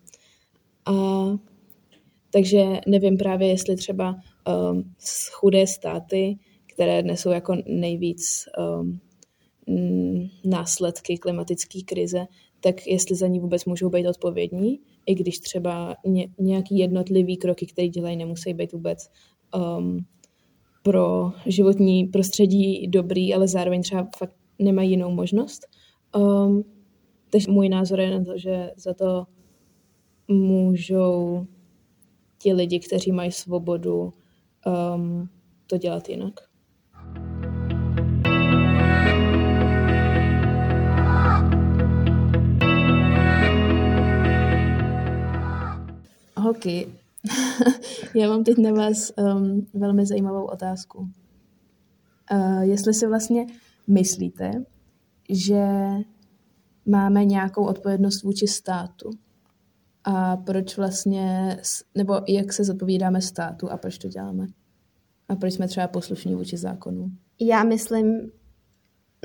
A 0.86 0.92
takže 2.30 2.64
nevím 2.86 3.16
právě, 3.16 3.48
jestli 3.48 3.76
třeba 3.76 4.16
um, 4.72 4.94
chudé 5.32 5.66
státy, 5.66 6.38
které 6.74 7.02
nesou 7.02 7.30
jako 7.30 7.56
nejvíc 7.66 8.44
um, 8.58 9.00
následky 10.44 11.18
klimatické 11.18 11.78
krize, 11.82 12.26
tak 12.64 12.86
jestli 12.86 13.16
za 13.16 13.26
ní 13.26 13.40
vůbec 13.40 13.64
můžou 13.64 13.90
být 13.90 14.06
odpovědní, 14.06 14.80
i 15.06 15.14
když 15.14 15.38
třeba 15.38 15.96
ně, 16.06 16.28
nějaký 16.38 16.78
jednotlivý 16.78 17.36
kroky, 17.36 17.66
které 17.66 17.88
dělají, 17.88 18.16
nemusí 18.16 18.54
být 18.54 18.72
vůbec 18.72 19.10
um, 19.78 19.98
pro 20.82 21.32
životní 21.46 22.04
prostředí 22.04 22.88
dobrý, 22.88 23.34
ale 23.34 23.48
zároveň 23.48 23.82
třeba 23.82 24.08
fakt 24.16 24.34
nemají 24.58 24.90
jinou 24.90 25.10
možnost. 25.10 25.66
Um, 26.16 26.64
takže 27.30 27.50
můj 27.50 27.68
názor 27.68 28.00
je 28.00 28.10
na 28.18 28.24
to, 28.24 28.38
že 28.38 28.70
za 28.76 28.94
to 28.94 29.24
můžou 30.28 31.46
ti 32.38 32.52
lidi, 32.52 32.80
kteří 32.80 33.12
mají 33.12 33.32
svobodu, 33.32 34.12
um, 34.94 35.28
to 35.66 35.78
dělat 35.78 36.08
jinak. 36.08 36.40
Holky, 46.44 46.88
já 48.14 48.28
mám 48.28 48.44
teď 48.44 48.58
na 48.58 48.72
vás 48.72 49.12
um, 49.18 49.66
velmi 49.74 50.06
zajímavou 50.06 50.44
otázku. 50.44 51.08
Uh, 52.32 52.62
jestli 52.62 52.94
si 52.94 53.06
vlastně 53.06 53.46
myslíte, 53.86 54.50
že 55.30 55.64
máme 56.86 57.24
nějakou 57.24 57.64
odpovědnost 57.64 58.22
vůči 58.22 58.46
státu 58.46 59.10
a 60.04 60.36
proč 60.36 60.76
vlastně, 60.76 61.58
nebo 61.94 62.20
jak 62.28 62.52
se 62.52 62.64
zodpovídáme 62.64 63.20
státu 63.20 63.70
a 63.70 63.76
proč 63.76 63.98
to 63.98 64.08
děláme? 64.08 64.46
A 65.28 65.36
proč 65.36 65.54
jsme 65.54 65.68
třeba 65.68 65.88
poslušní 65.88 66.34
vůči 66.34 66.56
zákonu? 66.56 67.10
Já 67.40 67.64
myslím, 67.64 68.30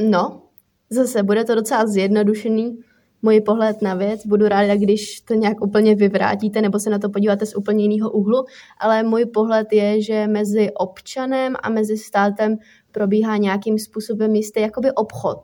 no, 0.10 0.41
zase 0.89 1.23
bude 1.23 1.45
to 1.45 1.55
docela 1.55 1.88
zjednodušený, 1.88 2.77
můj 3.21 3.41
pohled 3.41 3.82
na 3.82 3.93
věc. 3.93 4.25
Budu 4.25 4.47
ráda, 4.47 4.75
když 4.75 5.21
to 5.21 5.34
nějak 5.34 5.62
úplně 5.62 5.95
vyvrátíte 5.95 6.62
nebo 6.62 6.79
se 6.79 6.89
na 6.89 6.99
to 6.99 7.10
podíváte 7.10 7.45
z 7.45 7.55
úplně 7.55 7.84
jiného 7.84 8.12
úhlu, 8.12 8.45
ale 8.79 9.03
můj 9.03 9.25
pohled 9.25 9.67
je, 9.73 10.01
že 10.01 10.27
mezi 10.27 10.71
občanem 10.73 11.55
a 11.63 11.69
mezi 11.69 11.97
státem 11.97 12.58
probíhá 12.91 13.38
nějakým 13.38 13.79
způsobem 13.79 14.36
jistý 14.36 14.62
jakoby 14.62 14.91
obchod. 14.91 15.39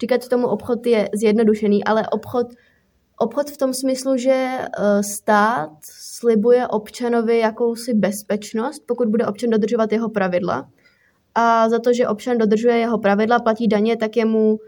Říkat 0.00 0.28
tomu 0.28 0.46
obchod 0.46 0.86
je 0.86 1.08
zjednodušený, 1.14 1.84
ale 1.84 2.08
obchod, 2.08 2.46
obchod 3.18 3.50
v 3.50 3.56
tom 3.56 3.74
smyslu, 3.74 4.16
že 4.16 4.58
eh, 4.58 5.02
stát 5.02 5.70
slibuje 6.18 6.68
občanovi 6.68 7.38
jakousi 7.38 7.94
bezpečnost, 7.94 8.82
pokud 8.86 9.08
bude 9.08 9.26
občan 9.26 9.50
dodržovat 9.50 9.92
jeho 9.92 10.08
pravidla. 10.08 10.68
A 11.34 11.68
za 11.68 11.78
to, 11.78 11.92
že 11.92 12.08
občan 12.08 12.38
dodržuje 12.38 12.76
jeho 12.76 12.98
pravidla, 12.98 13.38
platí 13.38 13.68
daně, 13.68 13.96
tak 13.96 14.16
je 14.16 14.24
mu 14.24 14.58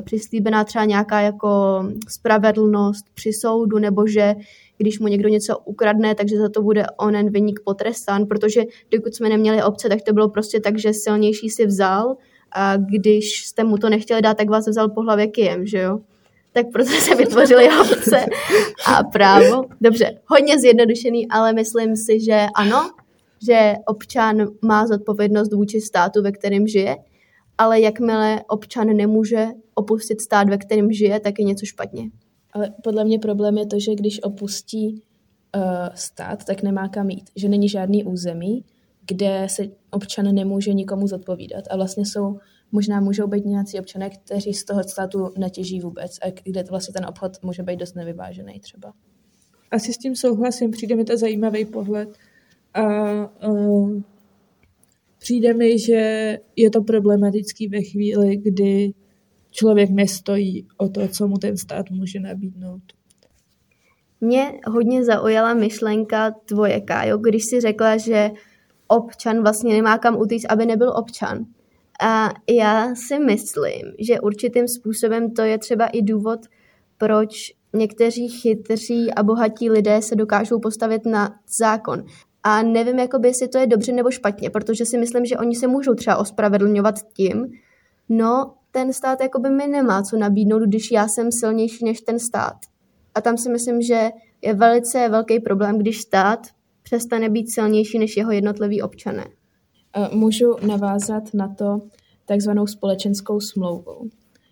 přislíbená 0.00 0.64
třeba 0.64 0.84
nějaká 0.84 1.20
jako 1.20 1.82
spravedlnost 2.08 3.04
při 3.14 3.32
soudu, 3.32 3.78
nebo 3.78 4.06
že 4.06 4.34
když 4.78 4.98
mu 4.98 5.08
někdo 5.08 5.28
něco 5.28 5.58
ukradne, 5.58 6.14
takže 6.14 6.38
za 6.38 6.48
to 6.48 6.62
bude 6.62 6.86
onen 6.96 7.30
vyník 7.30 7.60
potrestán, 7.64 8.26
protože 8.26 8.62
dokud 8.90 9.14
jsme 9.14 9.28
neměli 9.28 9.62
obce, 9.62 9.88
tak 9.88 10.02
to 10.02 10.12
bylo 10.12 10.28
prostě 10.28 10.60
tak, 10.60 10.78
že 10.78 10.92
silnější 10.92 11.48
si 11.48 11.66
vzal 11.66 12.16
a 12.52 12.76
když 12.76 13.46
jste 13.46 13.64
mu 13.64 13.78
to 13.78 13.88
nechtěli 13.88 14.22
dát, 14.22 14.36
tak 14.36 14.48
vás 14.48 14.68
vzal 14.68 14.88
po 14.88 15.02
hlavě 15.02 15.26
kijem, 15.26 15.66
že 15.66 15.78
jo? 15.78 15.98
tak 16.52 16.66
proto 16.72 16.90
se 16.90 17.14
vytvořily 17.14 17.68
obce 17.80 18.26
a 18.86 19.04
právo. 19.04 19.64
Dobře, 19.80 20.18
hodně 20.26 20.58
zjednodušený, 20.58 21.28
ale 21.28 21.52
myslím 21.52 21.96
si, 21.96 22.20
že 22.20 22.46
ano, 22.54 22.90
že 23.46 23.74
občan 23.86 24.48
má 24.62 24.86
zodpovědnost 24.86 25.52
vůči 25.52 25.80
státu, 25.80 26.22
ve 26.22 26.32
kterém 26.32 26.66
žije, 26.66 26.96
ale 27.58 27.80
jakmile 27.80 28.44
občan 28.48 28.86
nemůže 28.86 29.46
opustit 29.74 30.20
stát, 30.20 30.48
ve 30.48 30.58
kterém 30.58 30.92
žije, 30.92 31.20
tak 31.20 31.38
je 31.38 31.44
něco 31.44 31.66
špatně. 31.66 32.10
Ale 32.52 32.74
podle 32.82 33.04
mě 33.04 33.18
problém 33.18 33.58
je 33.58 33.66
to, 33.66 33.80
že 33.80 33.94
když 33.94 34.22
opustí 34.22 35.02
uh, 35.56 35.62
stát, 35.94 36.44
tak 36.44 36.62
nemá 36.62 36.88
kam 36.88 37.10
jít. 37.10 37.30
Že 37.36 37.48
není 37.48 37.68
žádný 37.68 38.04
území, 38.04 38.64
kde 39.06 39.46
se 39.50 39.62
občan 39.90 40.34
nemůže 40.34 40.72
nikomu 40.72 41.06
zodpovídat. 41.06 41.64
A 41.70 41.76
vlastně 41.76 42.06
jsou, 42.06 42.38
možná 42.72 43.00
můžou 43.00 43.26
být 43.26 43.46
nějací 43.46 43.80
občané, 43.80 44.10
kteří 44.10 44.54
z 44.54 44.64
toho 44.64 44.82
státu 44.82 45.32
netěží 45.38 45.80
vůbec 45.80 46.18
a 46.22 46.30
kde 46.44 46.64
to 46.64 46.70
vlastně 46.70 46.92
ten 46.92 47.06
obchod 47.06 47.42
může 47.42 47.62
být 47.62 47.76
dost 47.76 47.94
nevyvážený 47.94 48.60
třeba. 48.60 48.92
Asi 49.70 49.92
s 49.92 49.98
tím 49.98 50.16
souhlasím, 50.16 50.70
přijde 50.70 50.96
mi 50.96 51.04
to 51.04 51.16
zajímavý 51.16 51.64
pohled. 51.64 52.08
A 52.74 52.82
uh, 53.48 54.02
přijde 55.18 55.54
mi, 55.54 55.78
že 55.78 56.36
je 56.56 56.70
to 56.70 56.82
problematický 56.82 57.68
ve 57.68 57.82
chvíli, 57.82 58.36
kdy 58.36 58.92
člověk 59.50 59.90
nestojí 59.90 60.66
o 60.76 60.88
to, 60.88 61.08
co 61.08 61.28
mu 61.28 61.38
ten 61.38 61.56
stát 61.56 61.90
může 61.90 62.20
nabídnout. 62.20 62.82
Mě 64.20 64.52
hodně 64.66 65.04
zaujala 65.04 65.54
myšlenka 65.54 66.30
tvoje, 66.30 66.80
Kájo, 66.80 67.18
když 67.18 67.42
si 67.50 67.60
řekla, 67.60 67.96
že 67.96 68.30
občan 68.88 69.42
vlastně 69.42 69.74
nemá 69.74 69.98
kam 69.98 70.16
utíct, 70.20 70.46
aby 70.48 70.66
nebyl 70.66 70.92
občan. 70.96 71.44
A 72.02 72.30
já 72.50 72.94
si 72.94 73.18
myslím, 73.18 73.82
že 73.98 74.20
určitým 74.20 74.68
způsobem 74.68 75.30
to 75.30 75.42
je 75.42 75.58
třeba 75.58 75.86
i 75.86 76.02
důvod, 76.02 76.40
proč 76.98 77.30
někteří 77.74 78.28
chytří 78.28 79.14
a 79.14 79.22
bohatí 79.22 79.70
lidé 79.70 80.02
se 80.02 80.16
dokážou 80.16 80.60
postavit 80.60 81.06
na 81.06 81.34
zákon. 81.58 82.04
A 82.42 82.62
nevím, 82.62 82.98
jakoby, 82.98 83.28
jestli 83.28 83.48
to 83.48 83.58
je 83.58 83.66
dobře 83.66 83.92
nebo 83.92 84.10
špatně, 84.10 84.50
protože 84.50 84.86
si 84.86 84.98
myslím, 84.98 85.26
že 85.26 85.36
oni 85.36 85.54
se 85.54 85.66
můžou 85.66 85.94
třeba 85.94 86.16
ospravedlňovat 86.16 86.94
tím, 87.12 87.46
no, 88.08 88.54
ten 88.70 88.92
stát 88.92 89.20
jakoby 89.20 89.50
mi 89.50 89.66
nemá 89.66 90.02
co 90.02 90.16
nabídnout, 90.16 90.62
když 90.62 90.90
já 90.90 91.08
jsem 91.08 91.32
silnější 91.32 91.84
než 91.84 92.00
ten 92.00 92.18
stát. 92.18 92.56
A 93.14 93.20
tam 93.20 93.36
si 93.38 93.50
myslím, 93.50 93.82
že 93.82 94.10
je 94.42 94.54
velice 94.54 95.08
velký 95.08 95.40
problém, 95.40 95.78
když 95.78 96.00
stát 96.00 96.46
přestane 96.82 97.28
být 97.28 97.50
silnější 97.50 97.98
než 97.98 98.16
jeho 98.16 98.32
jednotliví 98.32 98.82
občané. 98.82 99.24
Můžu 100.12 100.56
navázat 100.66 101.34
na 101.34 101.54
to 101.54 101.80
takzvanou 102.24 102.66
společenskou 102.66 103.40
smlouvou. 103.40 104.08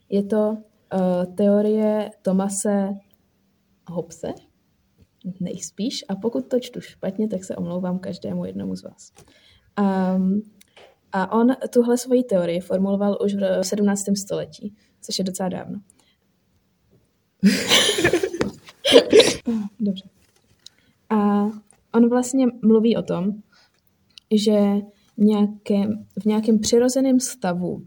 Je 0.08 0.22
to 0.22 0.48
uh, 0.48 1.34
teorie 1.34 2.10
Tomase 2.22 2.88
Hobbese, 3.90 4.28
nejspíš, 5.40 6.04
a 6.08 6.16
pokud 6.16 6.48
to 6.48 6.60
čtu 6.60 6.80
špatně, 6.80 7.28
tak 7.28 7.44
se 7.44 7.56
omlouvám 7.56 7.98
každému 7.98 8.44
jednomu 8.44 8.76
z 8.76 8.82
vás. 8.82 9.12
Um, 10.16 10.42
a 11.12 11.32
on 11.32 11.56
tuhle 11.72 11.98
svoji 11.98 12.24
teorii 12.24 12.60
formuloval 12.60 13.18
už 13.24 13.34
v 13.34 13.62
17. 13.62 14.02
století, 14.16 14.74
což 15.00 15.18
je 15.18 15.24
docela 15.24 15.48
dávno. 15.48 15.80
Dobře. 19.80 20.08
A 21.10 21.46
on 21.94 22.08
vlastně 22.08 22.46
mluví 22.62 22.96
o 22.96 23.02
tom, 23.02 23.32
že 24.34 24.60
nějakém, 25.16 26.06
v 26.22 26.24
nějakém 26.24 26.58
přirozeném 26.58 27.20
stavu 27.20 27.82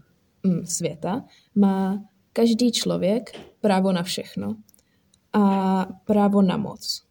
hm, 0.46 0.66
světa 0.66 1.24
má 1.54 2.04
každý 2.32 2.72
člověk 2.72 3.38
právo 3.60 3.92
na 3.92 4.02
všechno 4.02 4.56
a 5.32 5.86
právo 6.04 6.42
na 6.42 6.56
moc. 6.56 7.09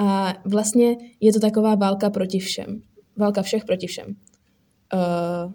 A 0.00 0.34
vlastně 0.44 0.96
je 1.20 1.32
to 1.32 1.40
taková 1.40 1.74
válka 1.74 2.10
proti 2.10 2.38
všem. 2.38 2.82
Válka 3.16 3.42
všech 3.42 3.64
proti 3.64 3.86
všem. 3.86 4.06
Uh, 4.94 5.52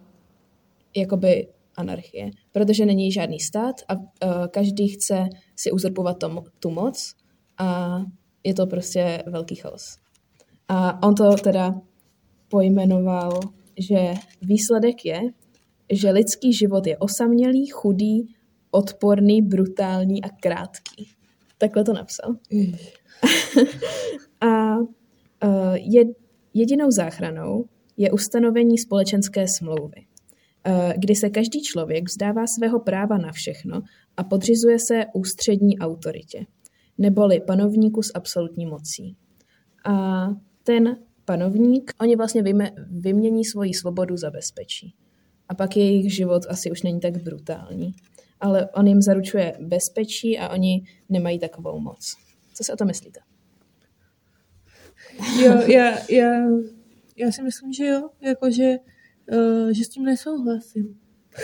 jakoby 0.95 1.47
anarchie. 1.77 2.31
Protože 2.51 2.85
není 2.85 3.11
žádný 3.11 3.39
stát 3.39 3.75
a 3.87 3.95
uh, 3.95 4.47
každý 4.51 4.87
chce 4.87 5.29
si 5.55 5.71
uzurpovat 5.71 6.19
tom, 6.19 6.43
tu 6.59 6.69
moc 6.69 7.13
a 7.57 7.99
je 8.43 8.53
to 8.53 8.67
prostě 8.67 9.23
velký 9.27 9.55
chaos. 9.55 9.97
A 10.67 11.07
on 11.07 11.15
to 11.15 11.35
teda 11.35 11.81
pojmenoval, 12.49 13.39
že 13.77 14.13
výsledek 14.41 15.05
je, 15.05 15.21
že 15.91 16.11
lidský 16.11 16.53
život 16.53 16.87
je 16.87 16.97
osamělý, 16.97 17.67
chudý, 17.67 18.35
odporný, 18.71 19.41
brutální 19.41 20.23
a 20.23 20.29
krátký. 20.29 21.09
Takhle 21.57 21.83
to 21.83 21.93
napsal. 21.93 22.35
a 24.41 24.77
uh, 24.77 24.85
je, 25.75 26.03
jedinou 26.53 26.91
záchranou 26.91 27.65
je 27.97 28.11
ustanovení 28.11 28.77
společenské 28.77 29.45
smlouvy, 29.47 30.05
uh, 30.67 30.93
kdy 30.97 31.15
se 31.15 31.29
každý 31.29 31.63
člověk 31.63 32.09
vzdává 32.09 32.47
svého 32.47 32.79
práva 32.79 33.17
na 33.17 33.31
všechno 33.31 33.81
a 34.17 34.23
podřizuje 34.23 34.79
se 34.79 35.05
ústřední 35.13 35.79
autoritě, 35.79 36.45
neboli 36.97 37.39
panovníku 37.39 38.01
s 38.01 38.11
absolutní 38.15 38.65
mocí. 38.65 39.15
A 39.85 40.27
ten 40.63 40.97
panovník, 41.25 41.91
oni 42.01 42.15
vlastně 42.15 42.43
vymění 42.89 43.45
svoji 43.45 43.73
svobodu 43.73 44.17
za 44.17 44.31
bezpečí. 44.31 44.93
A 45.49 45.55
pak 45.55 45.77
jejich 45.77 46.15
život 46.15 46.43
asi 46.49 46.71
už 46.71 46.83
není 46.83 46.99
tak 46.99 47.23
brutální. 47.23 47.93
Ale 48.39 48.69
on 48.69 48.87
jim 48.87 49.01
zaručuje 49.01 49.57
bezpečí 49.59 50.39
a 50.39 50.49
oni 50.49 50.83
nemají 51.09 51.39
takovou 51.39 51.79
moc. 51.79 52.24
Co 52.55 52.63
si 52.63 52.71
o 52.71 52.75
to 52.75 52.85
myslíte? 52.85 53.19
Jo, 55.39 55.61
já, 55.67 55.97
já, 56.09 56.47
já 57.15 57.31
si 57.31 57.43
myslím, 57.43 57.73
že 57.73 57.85
jo, 57.85 58.09
jakože, 58.21 58.75
uh, 59.31 59.69
že 59.69 59.83
s 59.83 59.89
tím 59.89 60.03
nesouhlasím. 60.03 60.99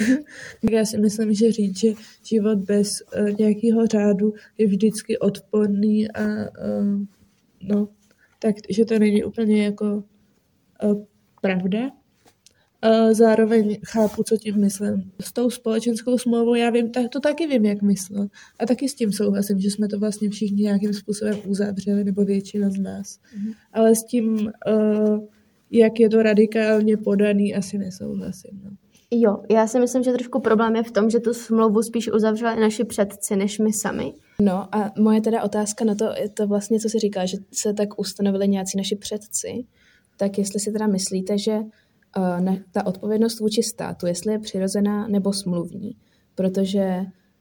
já 0.71 0.85
si 0.85 0.97
myslím, 0.97 1.33
že 1.33 1.51
říct, 1.51 1.79
že 1.79 1.93
život 2.23 2.57
bez 2.57 3.01
uh, 3.01 3.29
nějakého 3.39 3.87
řádu 3.87 4.33
je 4.57 4.67
vždycky 4.67 5.17
odporný 5.17 6.11
a 6.11 6.21
uh, 6.23 7.01
no, 7.61 7.89
tak 8.39 8.55
že 8.69 8.85
to 8.85 8.99
není 8.99 9.23
úplně 9.23 9.63
jako 9.63 10.03
uh, 10.83 11.05
pravda. 11.41 12.00
Zároveň 13.11 13.79
chápu, 13.85 14.23
co 14.23 14.37
tím 14.37 14.61
myslím. 14.61 15.11
S 15.21 15.33
tou 15.33 15.49
společenskou 15.49 16.17
smlouvou 16.17 16.55
já 16.55 16.69
vím, 16.69 16.91
tak, 16.91 17.09
to 17.09 17.19
taky 17.19 17.47
vím, 17.47 17.65
jak 17.65 17.81
myslel. 17.81 18.27
A 18.59 18.65
taky 18.65 18.89
s 18.89 18.95
tím 18.95 19.11
souhlasím, 19.11 19.59
že 19.59 19.71
jsme 19.71 19.87
to 19.87 19.99
vlastně 19.99 20.29
všichni 20.29 20.63
nějakým 20.63 20.93
způsobem 20.93 21.37
uzavřeli, 21.45 22.03
nebo 22.03 22.25
většina 22.25 22.69
z 22.69 22.79
nás. 22.79 23.19
Mm-hmm. 23.19 23.53
Ale 23.73 23.95
s 23.95 24.03
tím, 24.03 24.51
uh, 24.67 25.19
jak 25.71 25.99
je 25.99 26.09
to 26.09 26.21
radikálně 26.21 26.97
podaný, 26.97 27.55
asi 27.55 27.77
nesouhlasím. 27.77 28.61
No. 28.63 28.71
Jo, 29.11 29.43
já 29.51 29.67
si 29.67 29.79
myslím, 29.79 30.03
že 30.03 30.11
trošku 30.11 30.39
problém 30.39 30.75
je 30.75 30.83
v 30.83 30.91
tom, 30.91 31.09
že 31.09 31.19
tu 31.19 31.33
smlouvu 31.33 31.83
spíš 31.83 32.11
uzavřeli 32.11 32.61
naši 32.61 32.83
předci, 32.83 33.35
než 33.35 33.59
my 33.59 33.73
sami. 33.73 34.13
No 34.41 34.75
a 34.75 34.91
moje 34.99 35.21
teda 35.21 35.43
otázka 35.43 35.85
na 35.85 35.95
to 35.95 36.05
je 36.21 36.29
to 36.29 36.47
vlastně, 36.47 36.79
co 36.79 36.89
si 36.89 36.99
říká, 36.99 37.25
že 37.25 37.37
se 37.51 37.73
tak 37.73 37.99
ustanovili 37.99 38.47
nějací 38.47 38.77
naši 38.77 38.95
předci, 38.95 39.65
tak 40.17 40.37
jestli 40.37 40.59
si 40.59 40.71
teda 40.71 40.87
myslíte, 40.87 41.37
že 41.37 41.59
na, 42.39 42.55
ta 42.71 42.85
odpovědnost 42.85 43.39
vůči 43.39 43.63
státu, 43.63 44.07
jestli 44.07 44.33
je 44.33 44.39
přirozená 44.39 45.07
nebo 45.07 45.33
smluvní, 45.33 45.97
protože 46.35 46.99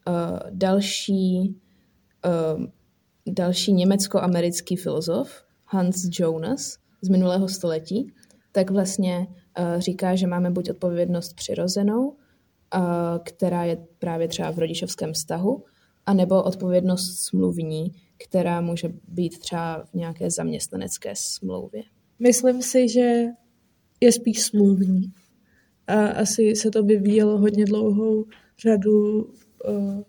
uh, 0.09 0.39
další, 0.51 1.57
uh, 2.27 2.65
další 3.27 3.73
německo-americký 3.73 4.77
filozof 4.77 5.43
Hans 5.67 6.09
Jonas 6.19 6.79
z 7.03 7.09
minulého 7.09 7.49
století, 7.49 8.13
tak 8.53 8.71
vlastně 8.71 9.27
říká, 9.79 10.15
že 10.15 10.27
máme 10.27 10.51
buď 10.51 10.71
odpovědnost 10.71 11.35
přirozenou, 11.35 12.17
která 13.25 13.65
je 13.65 13.87
právě 13.99 14.29
třeba 14.29 14.51
v 14.51 14.59
rodičovském 14.59 15.13
vztahu, 15.13 15.65
anebo 16.07 16.43
odpovědnost 16.43 17.17
smluvní, 17.19 17.93
která 18.27 18.61
může 18.61 18.89
být 19.09 19.39
třeba 19.39 19.85
v 19.85 19.95
nějaké 19.95 20.31
zaměstnanecké 20.31 21.13
smlouvě? 21.17 21.83
Myslím 22.19 22.63
si, 22.63 22.89
že 22.89 23.25
je 24.01 24.13
spíš 24.13 24.43
smluvní. 24.43 25.13
A 25.87 26.07
asi 26.07 26.57
se 26.57 26.71
to 26.71 26.83
vyvíjelo 26.83 27.39
hodně 27.39 27.65
dlouhou 27.65 28.25
řadu 28.63 29.23
uh, 29.23 30.03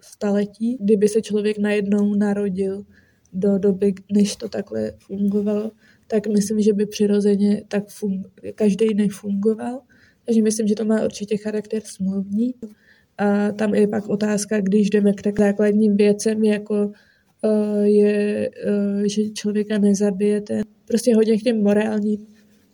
staletí, 0.00 0.76
kdyby 0.80 1.08
se 1.08 1.22
člověk 1.22 1.58
najednou 1.58 2.14
narodil 2.14 2.84
do 3.32 3.58
doby, 3.58 3.94
než 4.12 4.36
to 4.36 4.48
takhle 4.48 4.92
fungovalo, 4.98 5.70
tak 6.06 6.26
myslím, 6.26 6.60
že 6.60 6.72
by 6.72 6.86
přirozeně 6.86 7.62
tak 7.68 7.88
fun- 7.88 8.24
každý 8.54 8.94
nefungoval. 8.94 9.80
Takže 10.24 10.42
myslím, 10.42 10.66
že 10.66 10.74
to 10.74 10.84
má 10.84 11.04
určitě 11.04 11.36
charakter 11.36 11.82
smluvní. 11.84 12.54
A 13.18 13.52
tam 13.52 13.74
je 13.74 13.88
pak 13.88 14.08
otázka, 14.08 14.60
když 14.60 14.90
jdeme 14.90 15.12
k 15.12 15.22
tak 15.22 15.38
základním 15.38 15.96
věcem, 15.96 16.44
jako 16.44 16.92
uh, 17.44 17.82
je, 17.82 18.50
uh, 18.68 19.02
že 19.02 19.30
člověka 19.30 19.78
nezabijete. 19.78 20.60
Prostě 20.84 21.14
hodně 21.14 21.38
k 21.38 21.42
těm 21.42 21.62
morálním 21.62 22.26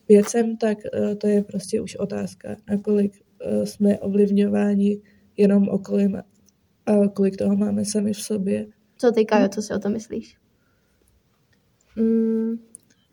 věcem, 0.09 0.57
tak 0.57 0.79
uh, 0.79 1.15
to 1.15 1.27
je 1.27 1.45
prostě 1.45 1.81
už 1.81 1.97
otázka, 1.97 2.57
nakolik 2.71 3.13
uh, 3.47 3.65
jsme 3.65 3.99
ovlivňováni 3.99 5.01
jenom 5.37 5.69
okolím 5.69 6.17
a 6.87 7.09
kolik 7.15 7.37
toho 7.37 7.57
máme 7.57 7.85
sami 7.85 8.13
v 8.13 8.21
sobě. 8.21 8.67
Co 8.97 9.13
ty, 9.13 9.25
Kajo, 9.25 9.49
co 9.49 9.63
si 9.63 9.75
o 9.75 9.79
to 9.79 9.89
myslíš? 9.89 10.37
Mm, 11.97 12.55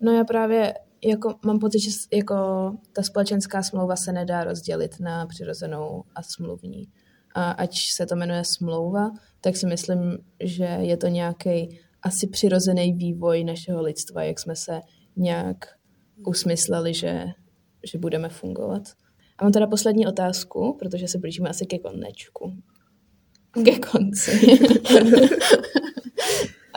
no 0.02 0.12
já 0.12 0.24
právě 0.24 0.74
jako 1.06 1.36
mám 1.46 1.60
pocit, 1.60 1.80
že 1.80 1.92
jako 2.14 2.36
ta 2.94 3.04
společenská 3.04 3.64
smlouva 3.64 3.96
se 3.96 4.12
nedá 4.12 4.44
rozdělit 4.44 5.00
na 5.00 5.26
přirozenou 5.26 6.04
a 6.16 6.24
smluvní. 6.24 6.88
A 7.36 7.52
ať 7.52 7.80
se 7.92 8.06
to 8.06 8.16
jmenuje 8.16 8.44
smlouva, 8.46 9.12
tak 9.42 9.56
si 9.56 9.66
myslím, 9.66 10.18
že 10.44 10.64
je 10.64 10.98
to 10.98 11.08
nějaký 11.08 11.80
asi 12.02 12.28
přirozený 12.28 12.94
vývoj 12.94 13.44
našeho 13.44 13.82
lidstva, 13.82 14.24
jak 14.24 14.40
jsme 14.40 14.56
se 14.56 14.82
nějak 15.16 15.66
usmysleli, 16.26 16.94
že, 16.94 17.26
že 17.92 17.98
budeme 17.98 18.30
fungovat. 18.30 18.84
A 19.38 19.44
mám 19.44 19.52
teda 19.52 19.68
poslední 19.68 20.08
otázku, 20.08 20.78
protože 20.80 21.08
se 21.08 21.18
blížíme 21.18 21.50
asi 21.50 21.66
ke 21.66 21.80
konečku. 21.80 22.54
Ke 23.66 23.80
konci. 23.80 24.58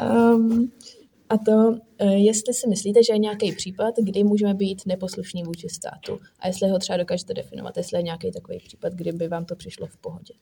um, 0.03 0.73
a 1.29 1.39
to, 1.39 1.77
eh, 1.99 2.15
jestli 2.15 2.55
si 2.55 2.69
myslíte, 2.69 3.03
že 3.03 3.13
je 3.13 3.19
nějaký 3.19 3.53
případ, 3.53 3.95
kdy 4.03 4.25
můžeme 4.25 4.55
být 4.55 4.83
neposlušní 4.87 5.43
vůči 5.43 5.69
státu. 5.69 6.19
A 6.39 6.47
jestli 6.47 6.69
ho 6.69 6.79
třeba 6.79 6.97
dokážete 6.97 7.35
definovat, 7.35 7.77
jestli 7.77 7.99
je 7.99 8.03
nějaký 8.03 8.33
takový 8.33 8.59
případ, 8.59 8.93
kdy 8.93 9.13
by 9.13 9.29
vám 9.29 9.45
to 9.45 9.57
přišlo 9.57 9.87
v 9.87 9.97
pohodě. 9.97 10.35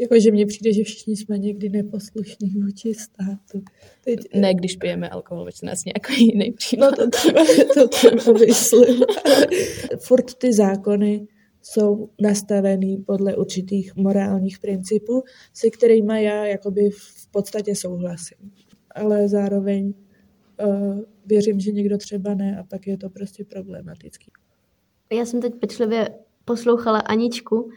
Jakože 0.00 0.30
mně 0.30 0.46
přijde, 0.46 0.72
že 0.72 0.84
všichni 0.84 1.16
jsme 1.16 1.38
někdy 1.38 1.68
neposlušní 1.68 2.50
vůči 2.50 2.94
státu. 2.94 3.62
Teď... 4.04 4.18
Ne, 4.34 4.54
když 4.54 4.76
pijeme 4.76 5.08
alkohol 5.08 5.44
ve 5.44 5.52
14 5.52 5.84
nějaký 5.84 6.26
jiný. 6.26 6.54
No 6.78 6.92
to 6.92 7.10
třeba, 7.10 7.44
to 7.74 7.88
třeba 7.88 8.32
myslím. 8.32 9.04
Furt 9.98 10.34
ty 10.34 10.52
zákony 10.52 11.26
jsou 11.62 12.10
nastavený 12.20 12.96
podle 12.96 13.36
určitých 13.36 13.96
morálních 13.96 14.58
principů, 14.58 15.22
se 15.54 15.70
kterými 15.70 16.24
já 16.24 16.46
jakoby 16.46 16.90
v 16.90 17.30
podstatě 17.30 17.74
souhlasím. 17.74 18.52
Ale 18.94 19.28
zároveň 19.28 19.94
uh, 20.66 21.00
věřím, 21.26 21.60
že 21.60 21.72
někdo 21.72 21.98
třeba 21.98 22.34
ne 22.34 22.58
a 22.60 22.64
pak 22.64 22.86
je 22.86 22.98
to 22.98 23.10
prostě 23.10 23.44
problematický. 23.44 24.32
Já 25.12 25.24
jsem 25.24 25.40
teď 25.40 25.54
pečlivě 25.54 26.08
poslouchala 26.44 26.98
Aničku 26.98 27.70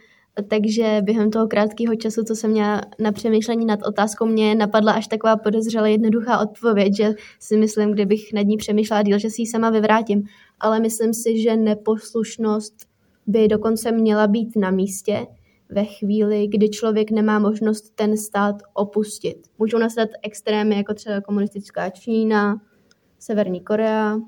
takže 0.48 1.00
během 1.02 1.30
toho 1.30 1.48
krátkého 1.48 1.96
času, 1.96 2.24
co 2.24 2.36
jsem 2.36 2.50
měla 2.50 2.80
na 2.98 3.12
přemýšlení 3.12 3.66
nad 3.66 3.82
otázkou, 3.86 4.26
mě 4.26 4.54
napadla 4.54 4.92
až 4.92 5.06
taková 5.08 5.36
podezřele 5.36 5.90
jednoduchá 5.90 6.38
odpověď, 6.38 6.96
že 6.96 7.14
si 7.40 7.56
myslím, 7.56 7.92
kdybych 7.92 8.32
nad 8.32 8.42
ní 8.42 8.56
přemýšlela 8.56 9.02
díl, 9.02 9.18
že 9.18 9.30
si 9.30 9.42
ji 9.42 9.46
sama 9.46 9.70
vyvrátím. 9.70 10.22
Ale 10.60 10.80
myslím 10.80 11.14
si, 11.14 11.42
že 11.42 11.56
neposlušnost 11.56 12.74
by 13.26 13.48
dokonce 13.48 13.92
měla 13.92 14.26
být 14.26 14.56
na 14.56 14.70
místě 14.70 15.26
ve 15.68 15.84
chvíli, 15.84 16.46
kdy 16.48 16.68
člověk 16.68 17.10
nemá 17.10 17.38
možnost 17.38 17.90
ten 17.94 18.16
stát 18.16 18.56
opustit. 18.74 19.36
Můžou 19.58 19.78
nastat 19.78 20.08
extrémy, 20.22 20.76
jako 20.76 20.94
třeba 20.94 21.20
komunistická 21.20 21.90
Čína, 21.90 22.60
Severní 23.18 23.60
Korea, 23.60 24.18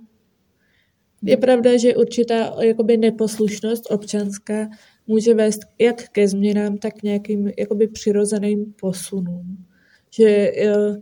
je 1.27 1.37
pravda, 1.37 1.77
že 1.77 1.97
určitá 1.97 2.63
jakoby 2.63 2.97
neposlušnost 2.97 3.91
občanská 3.91 4.69
může 5.07 5.35
vést 5.35 5.61
jak 5.79 6.09
ke 6.09 6.29
změnám, 6.29 6.79
tak 6.79 7.03
nějakým 7.03 7.51
jakoby 7.59 7.89
přirozeným 7.89 8.75
posunům. 8.81 9.65
Že 10.11 10.29
eh, 10.29 10.97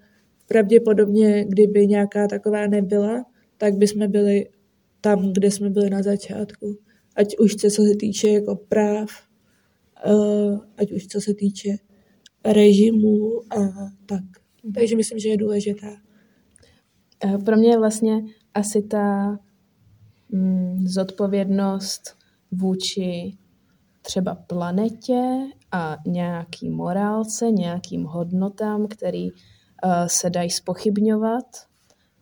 pravděpodobně, 0.47 1.45
kdyby 1.45 1.87
nějaká 1.87 2.29
taková 2.29 2.67
nebyla, 2.67 3.25
tak 3.59 3.75
by 3.75 3.87
jsme 3.87 4.09
byli 4.09 4.49
tam, 5.01 5.33
kde 5.33 5.51
jsme 5.51 5.71
byli 5.71 5.91
na 5.91 6.03
začátku. 6.03 6.79
Ať 7.17 7.39
už 7.39 7.57
co 7.57 7.71
se 7.71 7.97
týče 8.01 8.29
jako 8.29 8.57
práv, 8.57 9.09
eh, 10.07 10.59
ať 10.77 10.93
už 10.93 11.07
co 11.07 11.21
se 11.21 11.35
týče 11.35 11.69
režimu 12.45 13.41
a 13.53 13.91
tak. 14.07 14.25
Takže 14.75 14.97
myslím, 14.97 15.19
že 15.19 15.29
je 15.29 15.37
důležitá. 15.37 15.97
Eh, 17.25 17.39
pro 17.39 17.57
mě 17.57 17.71
je 17.71 17.79
vlastně 17.79 18.23
asi 18.55 18.83
ta 18.83 19.39
mm, 20.31 20.87
zodpovědnost 20.87 22.17
vůči 22.51 23.39
třeba 24.03 24.35
planetě 24.35 25.23
a 25.73 25.97
nějaký 26.07 26.71
morálce, 26.71 27.51
nějakým 27.51 28.05
hodnotám, 28.05 28.87
který 28.89 29.33
uh, 29.33 29.39
se 30.07 30.31
dají 30.31 30.51
spochybňovat, 30.51 31.45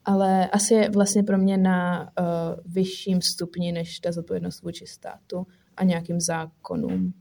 ale 0.05 0.49
asi 0.49 0.75
je 0.75 0.91
vlastně 0.91 1.23
pro 1.23 1.39
mě 1.39 1.59
na 1.59 2.01
uh, 2.03 2.73
vyšším 2.73 3.23
stupni 3.23 3.73
než 3.73 4.01
ta 4.01 4.13
zodpovědnost 4.13 4.63
vůči 4.63 4.87
státu 4.87 5.47
a 5.77 5.85
nějakým 5.85 6.21
zákonům. 6.21 7.13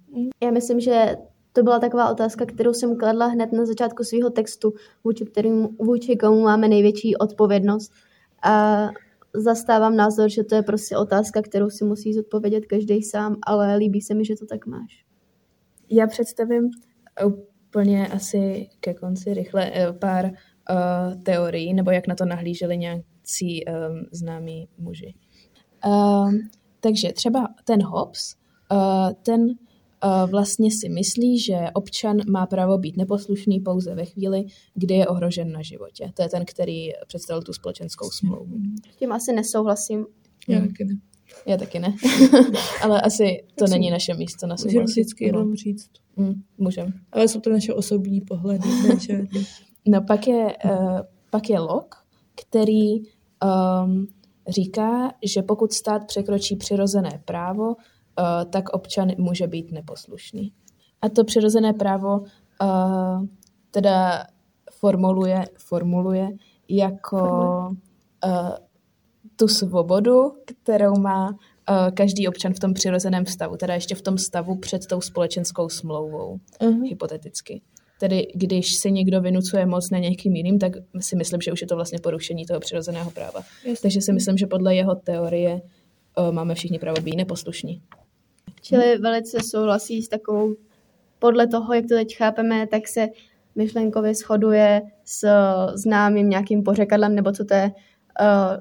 Já 0.44 0.52
myslím, 0.52 0.80
že 0.80 1.16
to 1.54 1.64
byla 1.64 1.80
taková 1.80 2.12
otázka, 2.12 2.46
kterou 2.46 2.74
jsem 2.74 2.98
kladla 2.98 3.28
hned 3.28 3.52
na 3.54 3.66
začátku 3.66 4.04
svého 4.04 4.30
textu, 4.30 4.74
vůči, 5.04 5.26
kterým, 5.26 5.68
vůči 5.80 6.16
komu 6.16 6.42
máme 6.42 6.68
největší 6.68 7.16
odpovědnost. 7.16 7.92
A 8.44 8.88
zastávám 9.36 9.96
názor, 9.96 10.30
že 10.30 10.44
to 10.44 10.56
je 10.56 10.62
prostě 10.62 10.98
otázka, 10.98 11.42
kterou 11.42 11.70
si 11.70 11.86
musí 11.86 12.14
zodpovědět 12.14 12.66
každý 12.66 13.04
sám, 13.04 13.36
ale 13.44 13.76
líbí 13.76 14.02
se 14.02 14.14
mi, 14.14 14.26
že 14.26 14.36
to 14.36 14.46
tak 14.46 14.66
máš. 14.66 15.06
Já 15.90 16.08
představím 16.08 16.70
úplně 17.26 18.08
asi 18.08 18.70
ke 18.80 18.94
konci 18.94 19.34
rychle 19.34 19.72
eh, 19.74 19.94
pár 19.94 20.26
uh, 20.26 21.22
teorií, 21.24 21.74
nebo 21.74 21.92
jak 21.92 22.08
na 22.08 22.16
to 22.16 22.26
nahlíželi 22.26 22.78
nějací 22.78 23.66
um, 23.66 24.06
známí 24.12 24.70
muži. 24.78 25.14
Um, 25.88 26.50
takže 26.80 27.14
třeba 27.14 27.48
ten 27.64 27.84
Hobbes, 27.84 28.36
uh, 28.72 29.14
ten 29.24 29.46
vlastně 30.28 30.72
si 30.72 30.90
myslí, 30.90 31.40
že 31.40 31.58
občan 31.74 32.18
má 32.30 32.46
právo 32.46 32.78
být 32.78 32.98
neposlušný 32.98 33.60
pouze 33.60 33.96
ve 33.96 34.06
chvíli, 34.06 34.46
kdy 34.74 34.94
je 34.94 35.08
ohrožen 35.08 35.52
na 35.52 35.62
životě. 35.62 36.12
To 36.14 36.22
je 36.22 36.30
ten, 36.30 36.46
který 36.46 36.90
představil 37.08 37.44
tu 37.44 37.54
společenskou 37.54 38.10
smlouvu. 38.10 38.58
S 38.94 38.96
tím 38.96 39.12
asi 39.12 39.34
nesouhlasím. 39.34 40.06
Já 40.48 40.62
taky 40.62 40.86
ne. 40.86 40.94
Já 41.46 41.58
taky 41.58 41.80
ne. 41.80 41.96
Ale 42.84 43.02
asi 43.02 43.44
to 43.56 43.64
Myslím, 43.64 43.82
není 43.82 43.92
naše 43.92 44.14
místo 44.14 44.48
na 44.48 44.58
souhlasí. 44.58 44.78
Můžeme 44.78 44.86
vždycky 44.86 45.26
jenom 45.26 45.56
říct. 45.56 45.90
Mm, 46.16 46.34
můžem. 46.58 46.94
Ale 47.12 47.28
jsou 47.28 47.40
to 47.40 47.50
naše 47.50 47.74
osobní 47.74 48.22
pohledy, 48.22 48.70
ne 49.10 49.28
No 49.88 50.02
pak 50.02 50.28
je, 50.28 50.56
uh, 50.66 51.00
pak 51.30 51.50
je 51.50 51.60
Locke, 51.60 51.98
který 52.36 53.00
um, 53.00 54.08
říká, 54.48 55.12
že 55.26 55.42
pokud 55.42 55.74
stát 55.74 56.08
překročí 56.08 56.56
přirozené 56.56 57.22
právo, 57.26 57.76
tak 58.50 58.70
občan 58.70 59.12
může 59.18 59.48
být 59.48 59.72
neposlušný. 59.72 60.52
A 61.02 61.10
to 61.10 61.24
přirozené 61.24 61.74
právo 61.74 62.20
uh, 62.20 63.26
teda 63.72 64.26
formuluje, 64.72 65.46
formuluje 65.58 66.30
jako 66.70 67.20
uh, 68.26 68.50
tu 69.36 69.48
svobodu, 69.48 70.32
kterou 70.46 71.00
má 71.00 71.38
každý 71.94 72.28
občan 72.28 72.54
v 72.54 72.60
tom 72.60 72.74
přirozeném 72.74 73.26
stavu, 73.26 73.58
teda 73.58 73.74
ještě 73.74 73.96
v 73.96 74.02
tom 74.02 74.18
stavu 74.18 74.58
před 74.58 74.88
tou 74.88 75.02
společenskou 75.02 75.70
smlouvou, 75.70 76.38
uh-huh. 76.62 76.84
hypoteticky. 76.84 77.62
Tedy 78.00 78.28
když 78.36 78.76
si 78.76 78.92
někdo 78.92 79.22
vynucuje 79.22 79.66
moc 79.66 79.90
na 79.90 79.98
někým 79.98 80.36
jiným, 80.36 80.60
tak 80.60 80.72
si 81.00 81.16
myslím, 81.16 81.42
že 81.42 81.52
už 81.52 81.62
je 81.62 81.68
to 81.68 81.76
vlastně 81.76 82.00
porušení 82.00 82.46
toho 82.46 82.60
přirozeného 82.60 83.12
práva. 83.12 83.40
Jasně. 83.66 83.82
Takže 83.82 84.02
si 84.02 84.14
myslím, 84.14 84.38
že 84.38 84.48
podle 84.48 84.76
jeho 84.76 84.96
teorie 84.96 85.62
uh, 86.18 86.32
máme 86.32 86.56
všichni 86.56 86.80
právo 86.80 87.02
být 87.02 87.16
neposlušní. 87.16 87.82
Čili 88.70 88.98
velice 88.98 89.38
souhlasí 89.44 90.02
s 90.02 90.08
takovou, 90.08 90.56
podle 91.20 91.48
toho, 91.48 91.74
jak 91.74 91.86
to 91.86 91.96
teď 91.96 92.18
chápeme, 92.18 92.68
tak 92.68 92.88
se 92.88 93.08
myšlenkově 93.56 94.16
shoduje 94.16 94.82
s 95.06 95.28
známým 95.74 96.30
nějakým 96.30 96.64
pořekadlem, 96.64 97.16
nebo 97.16 97.32
co 97.32 97.46
to 97.46 97.54
je, 97.54 97.72
uh, 98.22 98.58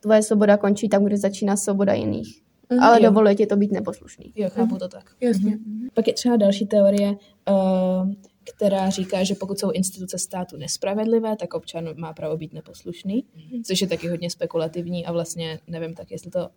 tvoje 0.00 0.22
svoboda 0.22 0.56
končí 0.56 0.88
tam, 0.88 1.04
kde 1.04 1.16
začíná 1.16 1.56
svoboda 1.56 1.92
jiných. 1.92 2.42
Mm, 2.70 2.80
Ale 2.80 3.02
jo. 3.02 3.08
dovoluje 3.08 3.34
ti 3.34 3.46
to 3.46 3.56
být 3.56 3.72
neposlušný. 3.72 4.32
Jo, 4.36 4.48
chápu 4.50 4.78
to 4.78 4.88
tak. 4.88 5.10
Jasně. 5.20 5.50
Mm. 5.50 5.88
Pak 5.94 6.06
je 6.06 6.14
třeba 6.14 6.36
další 6.36 6.66
teorie, 6.66 7.10
uh, 7.10 8.12
která 8.54 8.90
říká, 8.90 9.24
že 9.24 9.34
pokud 9.34 9.58
jsou 9.58 9.70
instituce 9.70 10.18
státu 10.18 10.56
nespravedlivé, 10.56 11.36
tak 11.36 11.54
občan 11.54 11.88
má 11.96 12.12
právo 12.12 12.36
být 12.36 12.52
neposlušný, 12.52 13.24
mm. 13.54 13.62
což 13.62 13.80
je 13.80 13.86
taky 13.86 14.08
hodně 14.08 14.30
spekulativní 14.30 15.06
a 15.06 15.12
vlastně 15.12 15.58
nevím 15.66 15.94
tak, 15.94 16.10
jestli 16.10 16.30
to 16.30 16.48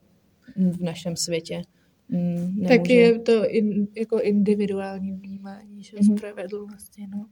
v 0.55 0.81
našem 0.81 1.15
světě 1.15 1.61
Mm, 2.09 2.65
tak 2.67 2.89
je 2.89 3.19
to 3.19 3.49
in, 3.49 3.87
jako 3.95 4.19
individuální 4.21 5.13
vnímání, 5.13 5.83
že 5.83 5.97
mm-hmm. 5.97 6.17
spravedlnosti, 6.17 7.07
no. 7.07 7.25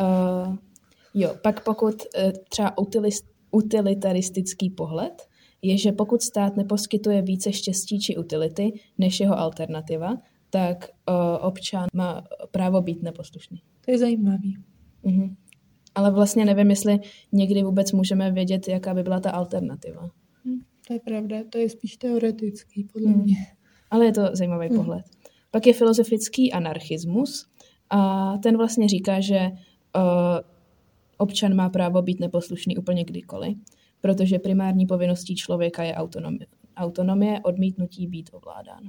Uh, 0.00 0.56
jo, 1.14 1.34
pak 1.42 1.64
pokud 1.64 1.94
uh, 1.94 2.32
třeba 2.48 2.78
utilist, 2.78 3.24
utilitaristický 3.50 4.70
pohled 4.70 5.28
je, 5.62 5.78
že 5.78 5.92
pokud 5.92 6.22
stát 6.22 6.56
neposkytuje 6.56 7.22
více 7.22 7.52
štěstí 7.52 8.00
či 8.00 8.16
utility 8.16 8.72
než 8.98 9.20
jeho 9.20 9.38
alternativa, 9.38 10.16
tak 10.50 10.90
uh, 11.08 11.46
občan 11.46 11.86
má 11.94 12.24
právo 12.50 12.80
být 12.80 13.02
neposlušný. 13.02 13.62
To 13.84 13.90
je 13.90 13.98
zajímavý. 13.98 14.58
Uh-huh. 15.04 15.36
Ale 15.94 16.10
vlastně 16.10 16.44
nevím, 16.44 16.70
jestli 16.70 16.98
někdy 17.32 17.62
vůbec 17.62 17.92
můžeme 17.92 18.32
vědět, 18.32 18.68
jaká 18.68 18.94
by 18.94 19.02
byla 19.02 19.20
ta 19.20 19.30
alternativa. 19.30 20.10
To 20.88 20.94
je 20.94 21.00
pravda, 21.00 21.36
to 21.50 21.58
je 21.58 21.68
spíš 21.68 21.96
teoretický, 21.96 22.84
podle 22.84 23.10
hmm. 23.10 23.22
mě. 23.22 23.36
Ale 23.90 24.06
je 24.06 24.12
to 24.12 24.22
zajímavý 24.32 24.68
hmm. 24.68 24.76
pohled. 24.76 25.04
Pak 25.50 25.66
je 25.66 25.72
filozofický 25.72 26.52
anarchismus, 26.52 27.46
A 27.90 28.32
ten 28.42 28.56
vlastně 28.56 28.88
říká, 28.88 29.20
že 29.20 29.40
uh, 29.96 30.02
občan 31.16 31.54
má 31.54 31.68
právo 31.68 32.02
být 32.02 32.20
neposlušný 32.20 32.76
úplně 32.76 33.04
kdykoliv, 33.04 33.58
protože 34.00 34.38
primární 34.38 34.86
povinností 34.86 35.36
člověka 35.36 35.82
je 35.82 35.94
autonomie, 35.94 36.46
autonomie 36.76 37.40
odmítnutí 37.40 38.06
být 38.06 38.30
ovládán. 38.32 38.82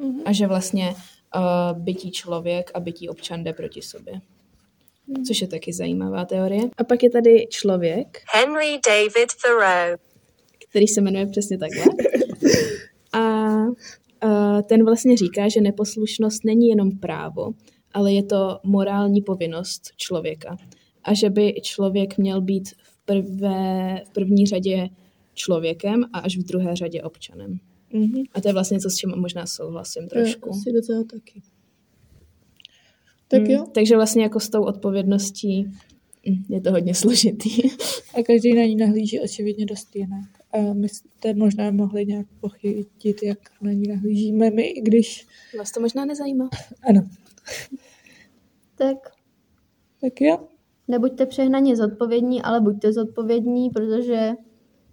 Mm-hmm. 0.00 0.22
A 0.24 0.32
že 0.32 0.46
vlastně 0.46 0.94
uh, 0.94 1.78
bytí 1.78 2.10
člověk 2.10 2.70
a 2.74 2.80
bytí 2.80 3.08
občan 3.08 3.44
jde 3.44 3.52
proti 3.52 3.82
sobě. 3.82 4.20
Mm. 5.06 5.24
Což 5.24 5.40
je 5.40 5.48
taky 5.48 5.72
zajímavá 5.72 6.24
teorie. 6.24 6.62
A 6.76 6.84
pak 6.84 7.02
je 7.02 7.10
tady 7.10 7.46
člověk. 7.50 8.22
Henry 8.34 8.78
David 8.86 9.28
Thoreau. 9.44 10.05
Který 10.70 10.86
se 10.86 11.00
jmenuje 11.00 11.26
přesně 11.26 11.58
takhle. 11.58 11.84
A 13.12 13.56
ten 14.62 14.84
vlastně 14.84 15.16
říká, 15.16 15.48
že 15.48 15.60
neposlušnost 15.60 16.44
není 16.44 16.68
jenom 16.68 16.98
právo, 16.98 17.52
ale 17.92 18.12
je 18.12 18.22
to 18.22 18.58
morální 18.64 19.22
povinnost 19.22 19.82
člověka. 19.96 20.56
A 21.04 21.14
že 21.14 21.30
by 21.30 21.54
člověk 21.62 22.18
měl 22.18 22.40
být 22.40 22.68
v, 22.82 23.04
prvé, 23.04 24.00
v 24.06 24.10
první 24.10 24.46
řadě 24.46 24.88
člověkem 25.34 26.04
a 26.12 26.18
až 26.18 26.36
v 26.36 26.42
druhé 26.42 26.76
řadě 26.76 27.02
občanem. 27.02 27.58
Mm-hmm. 27.94 28.24
A 28.34 28.40
to 28.40 28.48
je 28.48 28.52
vlastně 28.52 28.74
něco, 28.74 28.90
s 28.90 28.96
čím 28.96 29.10
možná 29.16 29.46
souhlasím 29.46 30.08
trošku. 30.08 30.50
asi 30.50 30.72
docela 30.72 31.04
taky. 31.04 31.42
Tak 33.28 33.40
mm, 33.40 33.50
jo. 33.50 33.66
Takže 33.74 33.96
vlastně 33.96 34.22
jako 34.22 34.40
s 34.40 34.48
tou 34.48 34.62
odpovědností 34.64 35.70
je 36.48 36.60
to 36.60 36.70
hodně 36.70 36.94
složitý. 36.94 37.62
A 38.14 38.22
každý 38.22 38.54
na 38.54 38.62
ní 38.62 38.76
nahlíží 38.76 39.20
očividně 39.20 39.66
dost 39.66 39.96
jinak. 39.96 40.28
A 40.52 40.72
my 40.72 40.88
jste 40.88 41.34
možná 41.34 41.70
mohli 41.70 42.06
nějak 42.06 42.26
pochytit, 42.40 43.22
jak 43.22 43.38
na 43.60 43.72
ní 43.72 43.88
nahlížíme 43.88 44.50
my, 44.50 44.62
i 44.62 44.80
když... 44.80 45.26
Vás 45.58 45.72
to 45.72 45.80
možná 45.80 46.04
nezajímá. 46.04 46.48
Ano. 46.88 47.08
tak. 48.74 48.96
Tak 50.00 50.20
jo. 50.20 50.48
Nebuďte 50.88 51.26
přehnaně 51.26 51.76
zodpovědní, 51.76 52.42
ale 52.42 52.60
buďte 52.60 52.92
zodpovědní, 52.92 53.70
protože 53.70 54.32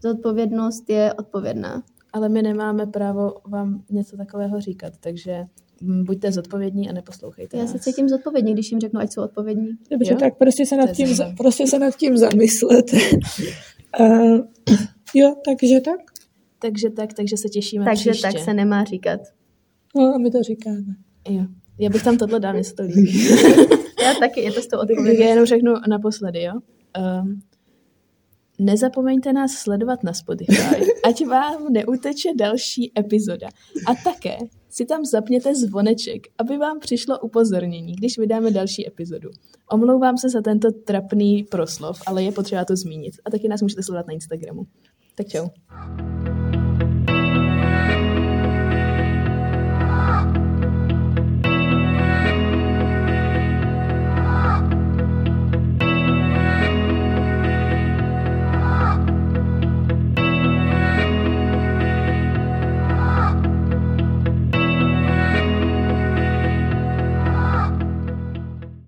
zodpovědnost 0.04 0.90
je 0.90 1.14
odpovědná. 1.14 1.84
Ale 2.14 2.30
my 2.30 2.42
nemáme 2.42 2.88
právo 2.88 3.34
vám 3.46 3.84
něco 3.90 4.18
takového 4.18 4.62
říkat, 4.62 4.94
takže 5.00 5.46
buďte 5.84 6.32
zodpovědní 6.32 6.90
a 6.90 6.94
neposlouchejte 6.94 7.58
Já 7.58 7.64
nás. 7.64 7.72
se 7.72 7.80
cítím 7.80 8.10
zodpovědní, 8.10 8.54
když 8.54 8.72
jim 8.72 8.80
řeknu, 8.80 9.00
ať 9.00 9.12
jsou 9.12 9.22
odpovědní. 9.24 9.70
Dobře, 9.92 10.14
jo? 10.14 10.20
tak 10.20 10.38
prostě 10.38 10.66
se 10.66 10.78
nad, 10.78 10.92
tím, 10.92 11.08
prostě 11.38 11.68
se 11.68 11.80
nad 11.80 11.96
tím 11.96 12.18
zamyslete. 12.18 12.98
uh, 14.00 14.38
jo, 15.16 15.36
takže 15.46 15.80
tak. 15.80 16.00
Takže 16.60 16.90
tak, 16.90 17.14
takže 17.14 17.38
se 17.38 17.50
těšíme 17.50 17.86
Takže 17.86 18.12
příště. 18.12 18.28
tak 18.32 18.44
se 18.44 18.54
nemá 18.54 18.84
říkat. 18.84 19.20
No 19.96 20.16
a 20.16 20.18
my 20.18 20.32
to 20.32 20.44
říkáme. 20.44 20.96
Jo. 21.30 21.46
Já 21.80 21.90
bych 21.90 22.04
tam 22.04 22.18
tohle 22.18 22.40
dal, 22.40 22.56
to 22.78 22.84
líbí. 22.84 23.28
Já 24.04 24.14
taky, 24.20 24.42
je 24.42 24.52
to 24.52 24.62
s 24.62 24.68
tou 24.68 24.80
odpovědí. 24.80 25.20
Já 25.22 25.28
jenom 25.30 25.46
řeknu 25.46 25.74
naposledy, 25.90 26.42
jo. 26.44 26.54
Um, 27.24 27.42
Nezapomeňte 28.60 29.34
nás 29.34 29.52
sledovat 29.52 30.04
na 30.04 30.14
Spotify, 30.14 30.86
ať 31.10 31.26
vám 31.26 31.74
neuteče 31.74 32.30
další 32.36 32.92
epizoda. 33.00 33.48
A 33.88 33.96
také 34.04 34.38
si 34.74 34.86
tam 34.86 35.06
zapněte 35.06 35.56
zvoneček, 35.56 36.28
aby 36.38 36.58
vám 36.58 36.80
přišlo 36.80 37.20
upozornění, 37.20 37.96
když 37.96 38.18
vydáme 38.18 38.52
další 38.52 38.88
epizodu. 38.88 39.30
Omlouvám 39.72 40.18
se 40.18 40.30
za 40.30 40.42
tento 40.42 40.72
trapný 40.72 41.44
proslov, 41.44 42.02
ale 42.08 42.24
je 42.24 42.32
potřeba 42.32 42.66
to 42.66 42.76
zmínit. 42.76 43.14
A 43.26 43.32
taky 43.32 43.48
nás 43.48 43.62
můžete 43.62 43.84
sledovat 43.84 44.08
na 44.08 44.14
Instagramu. 44.14 44.64
Tak 45.16 45.28
čau. 45.28 45.48